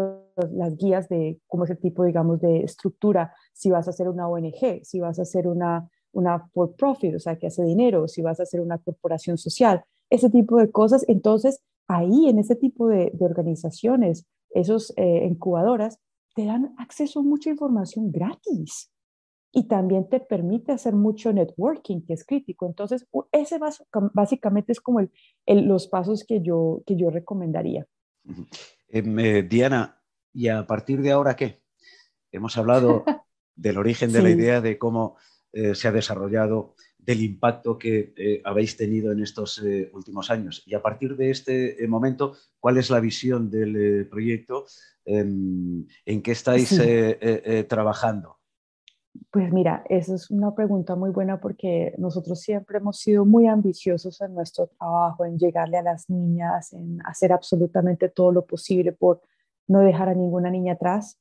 las 0.53 0.77
guías 0.77 1.09
de 1.09 1.41
cómo 1.49 1.65
es 1.65 1.71
el 1.71 1.79
tipo, 1.79 2.05
digamos, 2.05 2.41
de 2.41 2.61
estructura, 2.61 3.35
si 3.53 3.71
vas 3.71 3.89
a 3.89 3.91
hacer 3.91 4.09
una 4.09 4.29
ONG, 4.29 4.85
si 4.85 5.01
vas 5.01 5.19
a 5.19 5.23
hacer 5.23 5.49
una 5.49 5.91
una 6.13 6.49
for 6.53 6.75
profit, 6.75 7.15
o 7.15 7.19
sea, 7.19 7.37
que 7.37 7.47
hace 7.47 7.63
dinero, 7.63 8.09
si 8.09 8.23
vas 8.23 8.41
a 8.41 8.45
hacer 8.45 8.61
una 8.61 8.79
corporación 8.79 9.39
social, 9.39 9.85
ese 10.11 10.31
tipo 10.31 10.57
de 10.59 10.71
cosas. 10.71 11.05
Entonces, 11.09 11.61
ahí 11.87 12.29
en 12.29 12.39
ese 12.39 12.57
tipo 12.57 12.89
de, 12.89 13.13
organizaciones, 13.21 14.27
esos 14.51 14.93
eh, 14.97 15.27
incubadoras, 15.27 15.99
te 16.35 16.45
dan 16.45 16.75
acceso 16.79 17.21
a 17.21 17.25
mucha 17.25 17.51
información 17.51 18.11
gratis 18.11 18.91
y 19.53 19.67
también 19.67 20.09
te 20.09 20.21
permite 20.21 20.73
hacer 20.73 20.95
mucho 20.95 21.33
networking, 21.33 22.03
que 22.03 22.13
es 22.13 22.25
crítico. 22.25 22.67
Entonces, 22.67 23.07
ese 23.33 23.59
básicamente 24.13 24.73
es 24.73 24.81
como 24.81 25.01
el, 25.01 25.11
los 25.47 25.89
pasos 25.89 26.25
que 26.25 26.41
yo, 26.41 26.83
que 26.87 26.97
yo 26.97 27.11
recomendaría. 27.11 27.87
Eh, 28.89 29.47
Diana, 29.49 30.01
¿y 30.33 30.49
a 30.49 30.67
partir 30.67 31.03
de 31.03 31.11
ahora 31.11 31.35
qué? 31.35 31.63
Hemos 32.31 32.57
hablado 32.57 33.05
del 33.57 33.79
origen 33.79 34.13
de 34.13 34.23
la 34.23 34.31
idea, 34.31 34.61
de 34.61 34.79
cómo 34.79 35.17
eh, 35.53 35.75
se 35.75 35.89
ha 35.89 35.93
desarrollado, 35.93 36.77
del 36.97 37.23
impacto 37.23 37.77
que 37.77 38.13
eh, 38.17 38.43
habéis 38.45 38.77
tenido 38.77 39.11
en 39.11 39.21
estos 39.21 39.61
últimos 39.93 40.31
años. 40.31 40.63
Y 40.67 40.75
a 40.75 40.83
partir 40.83 41.17
de 41.17 41.31
este 41.31 41.77
momento, 41.89 42.37
¿cuál 42.61 42.77
es 42.77 42.89
la 42.89 43.01
visión 43.01 43.51
del 43.51 44.07
proyecto? 44.09 44.67
Em, 45.05 45.87
¿En 46.05 46.23
qué 46.23 46.33
estáis 46.33 46.79
trabajando? 47.67 48.40
Pues 49.31 49.53
mira, 49.53 49.85
esa 49.89 50.15
es 50.15 50.31
una 50.31 50.55
pregunta 50.55 50.95
muy 50.97 51.11
buena 51.11 51.41
porque 51.41 51.95
nosotros 51.99 52.41
siempre 52.41 52.79
hemos 52.79 52.99
sido 52.99 53.25
muy 53.25 53.47
ambiciosos 53.47 54.21
en 54.21 54.35
nuestro 54.35 54.69
trabajo, 54.69 55.25
en 55.25 55.39
llegarle 55.39 55.79
a 55.79 55.83
las 55.83 56.09
niñas, 56.09 56.73
en 56.73 57.01
hacer 57.05 57.33
absolutamente 57.33 58.09
todo 58.09 58.33
lo 58.33 58.47
posible 58.47 58.93
por 58.93 59.21
no 59.67 59.81
dejar 59.81 60.09
a 60.09 60.15
ninguna 60.15 60.51
niña 60.51 60.75
atrás 60.75 61.19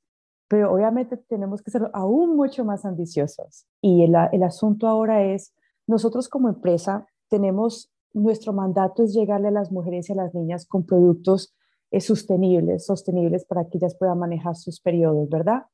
pero 0.50 0.74
obviamente 0.74 1.16
tenemos 1.16 1.62
que 1.62 1.70
ser 1.72 1.90
aún 1.94 2.36
mucho 2.36 2.66
más 2.66 2.84
ambiciosos. 2.84 3.68
Y 3.82 4.04
el, 4.04 4.44
asunto 4.44 4.88
ahora 4.88 5.24
es, 5.24 5.54
nosotros 5.86 6.28
como 6.28 6.50
empresa 6.50 7.06
tenemos, 7.30 7.92
nuestro 8.14 8.52
mandato 8.52 9.04
es 9.04 9.14
llegarle 9.14 9.50
a 9.50 9.52
las 9.52 9.72
mujeres 9.72 10.10
y 10.10 10.14
a 10.14 10.16
las 10.16 10.34
niñas 10.34 10.66
con 10.66 10.88
productos 10.88 11.56
eh, 11.92 12.02
sostenibles, 12.02 12.88
sostenibles 12.88 13.46
para 13.46 13.66
que 13.66 13.78
ellas 13.78 13.96
puedan 13.96 14.18
manejar 14.18 14.56
sus 14.56 14.82
periodos, 14.82 15.30
¿verdad? 15.30 15.66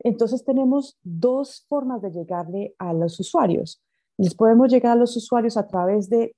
Entonces 0.00 0.44
tenemos 0.44 0.98
dos 1.02 1.66
formas 1.68 2.02
de 2.02 2.10
llegarle 2.10 2.74
a 2.78 2.92
los 2.92 3.20
usuarios. 3.20 3.82
Les 4.16 4.34
podemos 4.34 4.70
llegar 4.70 4.92
a 4.92 5.00
los 5.00 5.16
usuarios 5.16 5.56
a 5.56 5.66
través 5.66 6.08
de, 6.08 6.34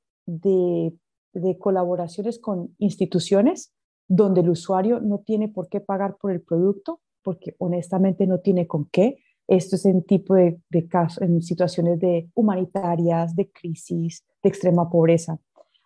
colaboraciones 1.59 2.39
con 2.39 2.75
instituciones 2.79 3.73
donde 4.09 4.41
el 4.41 4.51
usuario 4.51 5.01
no 5.01 5.19
tiene 5.19 5.49
por 5.49 5.69
qué 5.69 5.81
pagar 5.81 6.17
por 6.21 6.33
el 6.33 6.43
producto, 6.43 7.01
porque 7.23 7.55
honestamente 7.59 8.27
no 8.27 8.41
tiene 8.41 8.67
con 8.67 8.87
qué. 8.87 9.19
Esto 9.49 9.77
es 9.77 9.87
en 9.87 10.03
tipo 10.05 10.35
de, 10.35 10.61
de 10.71 10.87
casos, 10.87 11.23
en 11.23 11.41
situaciones 11.43 11.99
de 11.99 12.31
humanitarias, 12.35 13.35
de 13.35 13.51
crisis, 13.51 14.25
de 14.43 14.49
extrema 14.49 14.91
pobreza. 14.91 15.39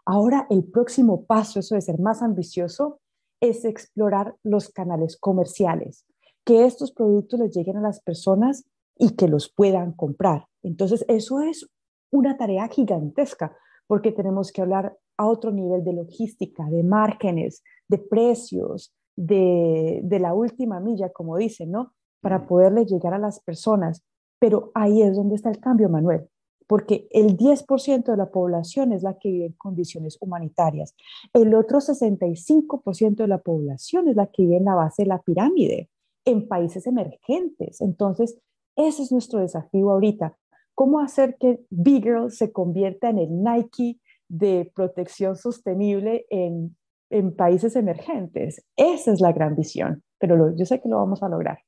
Ahora 0.05 0.47
el 0.51 0.65
próximo 0.65 1.25
paso, 1.25 1.61
eso 1.61 1.75
de 1.75 1.81
ser 1.81 1.99
más 1.99 2.23
ambicioso, 2.23 3.01
es 3.41 3.65
explorar 3.65 4.37
los 4.43 4.71
canales 4.71 5.17
comerciales, 5.17 6.05
que 6.47 6.65
estos 6.65 6.93
productos 6.93 7.41
les 7.41 7.55
lleguen 7.55 7.77
a 7.77 7.83
las 7.83 8.01
personas 8.01 8.65
y 8.97 9.17
que 9.17 9.29
los 9.29 9.53
puedan 9.53 9.93
comprar. 9.93 10.47
Entonces, 10.63 11.05
eso 11.09 11.41
es 11.41 11.69
una 12.11 12.39
tarea 12.39 12.69
gigantesca, 12.69 13.55
porque 13.89 14.13
tenemos 14.13 14.53
que 14.53 14.63
hablar 14.63 14.97
a 15.19 15.27
otro 15.27 15.51
nivel 15.51 15.85
de 15.85 15.93
logística, 15.93 16.65
de 16.71 16.85
márgenes, 16.85 17.63
de 17.89 17.99
precios, 17.99 18.95
de, 19.17 20.03
la 20.21 20.35
última 20.35 20.79
milla, 20.79 21.11
como 21.13 21.37
dicen, 21.37 21.73
¿no? 21.73 21.93
Para 22.21 22.47
poderle 22.47 22.87
llegar 22.87 23.13
a 23.13 23.19
las 23.19 23.41
personas. 23.41 24.05
Pero 24.39 24.71
ahí 24.75 25.03
es 25.03 25.17
donde 25.17 25.35
está 25.35 25.51
el 25.51 25.59
cambio, 25.59 25.89
Manuel, 25.89 26.29
porque 26.69 27.09
el 27.11 27.37
10% 27.37 28.05
de 28.05 28.17
la 28.17 28.31
población 28.31 28.93
es 28.93 29.03
la 29.03 29.19
que 29.19 29.31
vive 29.31 29.47
en 29.47 29.53
condiciones 29.55 30.17
humanitarias. 30.21 30.95
El 31.33 31.55
otro 31.55 31.81
65% 31.81 33.17
de 33.17 33.29
la 33.29 33.39
población 33.39 34.09
es 34.09 34.17
la 34.17 34.27
que 34.27 34.43
vive 34.43 34.59
en 34.59 34.65
la 34.65 34.75
base 34.75 35.03
de 35.03 35.09
la 35.09 35.23
pirámide, 35.23 35.91
en 36.27 36.47
países 36.47 36.87
emergentes. 36.87 37.81
Entonces, 37.81 38.39
ese 38.77 39.03
es 39.03 39.13
nuestro 39.13 39.41
desafío 39.41 39.91
ahorita, 39.91 40.37
cómo 40.75 41.01
hacer 41.01 41.37
que 41.41 41.61
Big 41.71 42.03
Girl 42.03 42.31
se 42.31 42.53
convierta 42.53 43.09
en 43.09 43.19
el 43.19 43.43
Nike 43.43 43.99
de 44.29 44.71
protección 44.75 45.37
sostenible 45.37 46.27
en, 46.29 46.77
en 47.09 47.35
países 47.35 47.77
emergentes. 47.77 48.63
Esa 48.77 49.13
es 49.13 49.21
la 49.21 49.33
gran 49.33 49.57
visión, 49.57 50.03
pero 50.19 50.55
yo 50.55 50.67
sé 50.67 50.83
que 50.83 50.89
lo 50.89 50.97
vamos 50.97 51.23
a 51.23 51.29
lograr. 51.29 51.61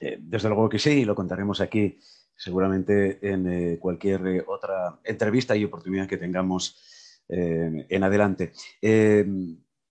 Eh, 0.00 0.18
desde 0.20 0.48
luego 0.48 0.68
que 0.68 0.78
sí, 0.78 1.04
lo 1.04 1.14
contaremos 1.14 1.60
aquí 1.60 1.98
seguramente 2.36 3.18
en 3.28 3.46
eh, 3.48 3.78
cualquier 3.78 4.26
eh, 4.26 4.44
otra 4.46 5.00
entrevista 5.04 5.56
y 5.56 5.64
oportunidad 5.64 6.08
que 6.08 6.18
tengamos 6.18 7.14
en 7.30 8.02
adelante. 8.02 8.52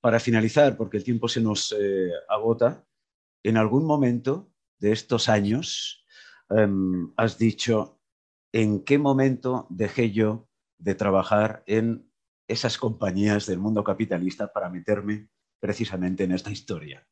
para 0.02 0.20
finalizar, 0.20 0.76
porque 0.76 0.98
el 0.98 1.04
tiempo 1.04 1.28
se 1.28 1.40
nos 1.40 1.76
agota, 2.28 2.84
en 3.48 3.58
algún 3.58 3.86
momento 3.86 4.52
de 4.80 4.92
estos 4.92 5.30
años 5.30 6.06
em, 6.50 7.14
has 7.16 7.38
dicho, 7.38 8.00
¿en 8.52 8.84
qué 8.84 8.98
momento 8.98 9.68
dejé 9.70 10.12
yo 10.12 10.50
de 10.78 10.96
trabajar 10.96 11.64
en 11.66 12.12
esas 12.48 12.78
compañías 12.78 13.46
del 13.46 13.60
mundo 13.60 13.84
capitalista 13.84 14.52
para 14.52 14.70
meterme 14.70 15.30
precisamente 15.60 16.26
en 16.26 16.34
esta 16.34 16.52
historia? 16.52 17.08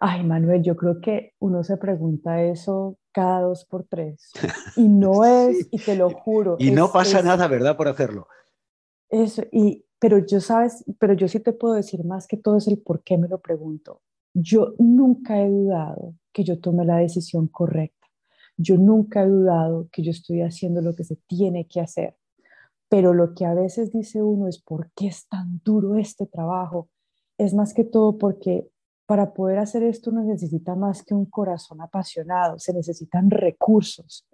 Ay, 0.00 0.24
Manuel, 0.24 0.62
yo 0.62 0.76
creo 0.76 1.00
que 1.00 1.34
uno 1.38 1.62
se 1.62 1.76
pregunta 1.76 2.42
eso 2.42 2.98
cada 3.12 3.42
dos 3.42 3.66
por 3.66 3.84
tres. 3.84 4.32
Y 4.76 4.88
no 4.88 5.24
es, 5.48 5.68
y 5.70 5.78
te 5.78 5.94
lo 5.94 6.10
juro. 6.10 6.56
Y 6.58 6.70
no 6.70 6.90
pasa 6.90 7.22
nada, 7.22 7.46
¿verdad? 7.48 7.76
Por 7.76 7.86
hacerlo. 7.86 8.26
Eso, 9.10 9.42
y, 9.52 9.84
pero 10.00 10.18
yo 10.18 10.40
sabes, 10.40 10.84
pero 10.98 11.12
yo 11.12 11.28
sí 11.28 11.38
te 11.38 11.52
puedo 11.52 11.74
decir 11.74 12.02
más 12.02 12.26
que 12.26 12.38
todo 12.38 12.56
es 12.56 12.66
el 12.66 12.78
por 12.78 13.04
qué 13.04 13.18
me 13.18 13.28
lo 13.28 13.38
pregunto. 13.40 14.00
Yo 14.34 14.74
nunca 14.78 15.40
he 15.40 15.48
dudado 15.48 16.14
que 16.32 16.44
yo 16.44 16.58
tome 16.58 16.84
la 16.84 16.96
decisión 16.96 17.48
correcta. 17.48 18.08
Yo 18.56 18.76
nunca 18.76 19.22
he 19.22 19.28
dudado 19.28 19.88
que 19.92 20.02
yo 20.02 20.10
estoy 20.10 20.42
haciendo 20.42 20.80
lo 20.80 20.94
que 20.94 21.04
se 21.04 21.16
tiene 21.26 21.66
que 21.66 21.80
hacer. 21.80 22.16
Pero 22.88 23.14
lo 23.14 23.34
que 23.34 23.44
a 23.44 23.54
veces 23.54 23.92
dice 23.92 24.22
uno 24.22 24.48
es, 24.48 24.60
¿por 24.60 24.90
qué 24.92 25.06
es 25.06 25.26
tan 25.28 25.60
duro 25.64 25.96
este 25.96 26.26
trabajo? 26.26 26.88
Es 27.38 27.54
más 27.54 27.72
que 27.72 27.84
todo 27.84 28.18
porque 28.18 28.68
para 29.06 29.34
poder 29.34 29.58
hacer 29.58 29.82
esto 29.82 30.10
uno 30.10 30.22
necesita 30.22 30.74
más 30.74 31.02
que 31.02 31.14
un 31.14 31.26
corazón 31.26 31.80
apasionado, 31.80 32.58
se 32.58 32.72
necesitan 32.72 33.30
recursos. 33.30 34.26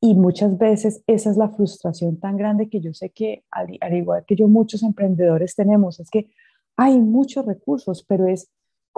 Y 0.00 0.14
muchas 0.14 0.56
veces 0.56 1.02
esa 1.06 1.30
es 1.30 1.36
la 1.36 1.50
frustración 1.50 2.18
tan 2.18 2.36
grande 2.36 2.68
que 2.68 2.80
yo 2.80 2.94
sé 2.94 3.10
que, 3.10 3.44
al, 3.50 3.94
igual 3.94 4.24
que 4.26 4.34
yo, 4.34 4.48
muchos 4.48 4.82
emprendedores 4.82 5.54
tenemos, 5.54 6.00
es 6.00 6.10
que 6.10 6.30
hay 6.76 6.98
muchos 6.98 7.44
recursos, 7.44 8.04
pero 8.08 8.26
es 8.26 8.48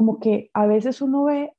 como 0.02 0.18
que 0.18 0.50
a 0.52 0.66
veces 0.66 1.00
uno 1.00 1.22
ve, 1.22 1.54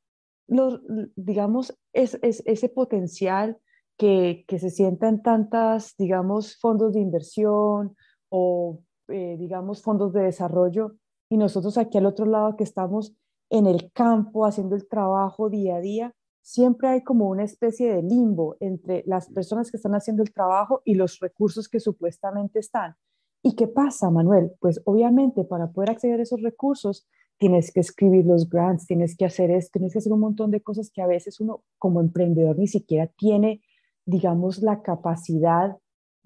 los, 0.49 0.81
digamos, 1.15 1.79
es, 1.93 2.19
ese 2.21 2.67
potencial 2.67 3.57
que, 3.97 4.43
que, 4.49 4.59
se 4.59 4.69
sienta 4.69 5.07
en 5.07 5.21
tantas, 5.21 5.95
digamos, 5.97 6.59
fondos 6.59 6.91
de 6.91 6.99
inversión 6.99 7.95
o, 8.27 8.81
eh, 9.07 9.37
digamos, 9.39 9.81
fondos 9.81 10.11
de 10.11 10.23
desarrollo, 10.23 10.97
y 11.29 11.37
nosotros 11.37 11.77
aquí 11.77 11.97
al 11.97 12.05
otro 12.05 12.25
lado 12.25 12.57
que 12.57 12.65
estamos 12.65 13.15
en 13.49 13.65
el 13.65 13.93
campo 13.93 14.45
haciendo 14.45 14.75
el 14.75 14.89
trabajo 14.89 15.49
día 15.49 15.77
a 15.77 15.79
día, 15.79 16.13
siempre 16.41 16.89
hay 16.89 17.01
como 17.01 17.29
una 17.29 17.45
especie 17.45 17.95
de 17.95 18.03
limbo 18.03 18.57
entre 18.59 19.05
las 19.07 19.29
personas 19.29 19.71
que 19.71 19.77
están 19.77 19.95
haciendo 19.95 20.21
el 20.21 20.33
trabajo 20.33 20.81
y 20.83 20.95
los 20.95 21.21
recursos 21.21 21.69
que 21.69 21.79
supuestamente 21.79 22.59
están. 22.59 22.97
¿Y 23.41 23.55
qué 23.55 23.69
pasa, 23.69 24.09
Manuel? 24.09 24.51
Pues 24.59 24.81
obviamente 24.83 25.45
para 25.45 25.71
poder 25.71 25.91
acceder 25.91 26.19
a 26.19 26.23
esos 26.23 26.41
recursos 26.41 27.07
tienes 27.37 27.71
que 27.71 27.79
escribir 27.79 28.25
los 28.25 28.49
grants, 28.49 28.87
tienes 28.87 29.17
que 29.17 29.25
hacer 29.25 29.51
esto, 29.51 29.79
tienes 29.79 29.93
que 29.93 29.99
hacer 29.99 30.13
un 30.13 30.21
montón 30.21 30.51
de 30.51 30.61
cosas 30.61 30.89
que 30.91 31.01
a 31.01 31.07
veces 31.07 31.39
uno 31.39 31.63
como 31.77 31.99
emprendedor 31.99 32.57
ni 32.57 32.67
siquiera 32.67 33.07
tiene, 33.07 33.61
digamos, 34.05 34.61
la 34.61 34.81
capacidad 34.81 35.77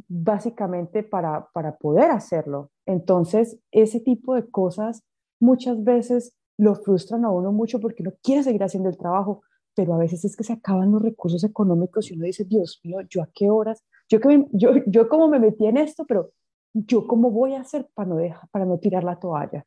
básicamente 0.08 1.04
para, 1.04 1.50
para 1.54 1.78
poder 1.78 2.12
hacerlo. 2.12 2.72
Entonces, 2.86 3.60
ese 3.72 4.00
tipo 4.00 4.36
de 4.36 4.48
cosas 4.50 5.04
muchas 5.40 5.84
veces 5.84 6.36
lo 6.58 6.76
frustran 6.76 7.26
a 7.26 7.32
uno 7.32 7.52
mucho 7.52 7.80
porque 7.80 8.04
uno 8.04 8.14
quiere 8.24 8.44
seguir 8.44 8.64
haciendo 8.64 8.90
el 8.90 8.98
trabajo, 8.98 9.42
pero 9.76 9.94
a 9.94 9.98
veces 9.98 10.26
es 10.26 10.36
que 10.36 10.44
se 10.44 10.54
acaban 10.54 10.92
los 10.92 11.02
recursos 11.02 11.44
económicos 11.44 12.10
y 12.10 12.16
uno 12.16 12.26
dice, 12.26 12.46
Dios 12.46 12.80
mío, 12.84 13.00
¿yo 13.10 13.22
a 13.22 13.30
qué 13.34 13.50
horas? 13.50 13.84
Yo, 14.10 14.20
que 14.20 14.46
yo, 14.52 14.72
yo 14.88 15.08
como 15.08 15.28
me 15.28 15.40
metí 15.40 15.68
en 15.68 15.78
esto, 15.78 16.06
pero 16.08 16.32
¿yo 16.74 17.08
cómo 17.08 17.30
voy 17.30 17.54
a 17.54 17.62
hacer 17.62 17.88
para 17.94 18.10
no, 18.10 18.16
dejar, 18.16 18.50
para 18.50 18.66
no 18.66 18.80
tirar 18.80 19.04
la 19.04 19.20
toalla? 19.20 19.66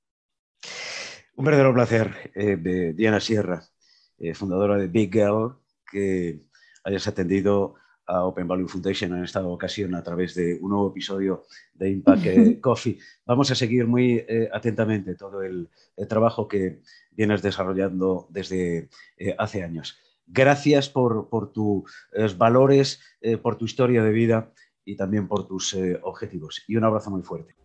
Un 1.40 1.46
verdadero 1.46 1.72
placer, 1.72 2.30
eh, 2.34 2.56
de 2.56 2.92
Diana 2.92 3.18
Sierra, 3.18 3.64
eh, 4.18 4.34
fundadora 4.34 4.76
de 4.76 4.88
Big 4.88 5.10
Girl, 5.10 5.56
que 5.90 6.42
hayas 6.84 7.08
atendido 7.08 7.76
a 8.04 8.24
Open 8.24 8.46
Value 8.46 8.68
Foundation 8.68 9.16
en 9.16 9.24
esta 9.24 9.42
ocasión 9.46 9.94
a 9.94 10.02
través 10.02 10.34
de 10.34 10.58
un 10.60 10.68
nuevo 10.68 10.90
episodio 10.90 11.44
de 11.72 11.92
Impact 11.92 12.26
eh, 12.26 12.60
Coffee. 12.60 12.98
Vamos 13.24 13.50
a 13.50 13.54
seguir 13.54 13.86
muy 13.86 14.22
atentamente 14.52 15.14
todo 15.14 15.40
el, 15.40 15.70
trabajo 16.10 16.46
que 16.46 16.82
vienes 17.10 17.40
desarrollando 17.40 18.28
desde 18.28 18.90
hace 19.38 19.62
años. 19.62 19.98
Gracias 20.26 20.90
por, 20.90 21.30
por 21.30 21.54
tus 21.54 21.90
valores, 22.36 23.00
por 23.40 23.56
tu 23.56 23.64
historia 23.64 24.04
de 24.04 24.12
vida 24.12 24.52
y 24.84 24.94
también 24.94 25.26
por 25.26 25.48
tus 25.48 25.74
objetivos. 26.02 26.62
Y 26.68 26.76
un 26.76 26.84
abrazo 26.84 27.10
muy 27.10 27.22
fuerte. 27.22 27.59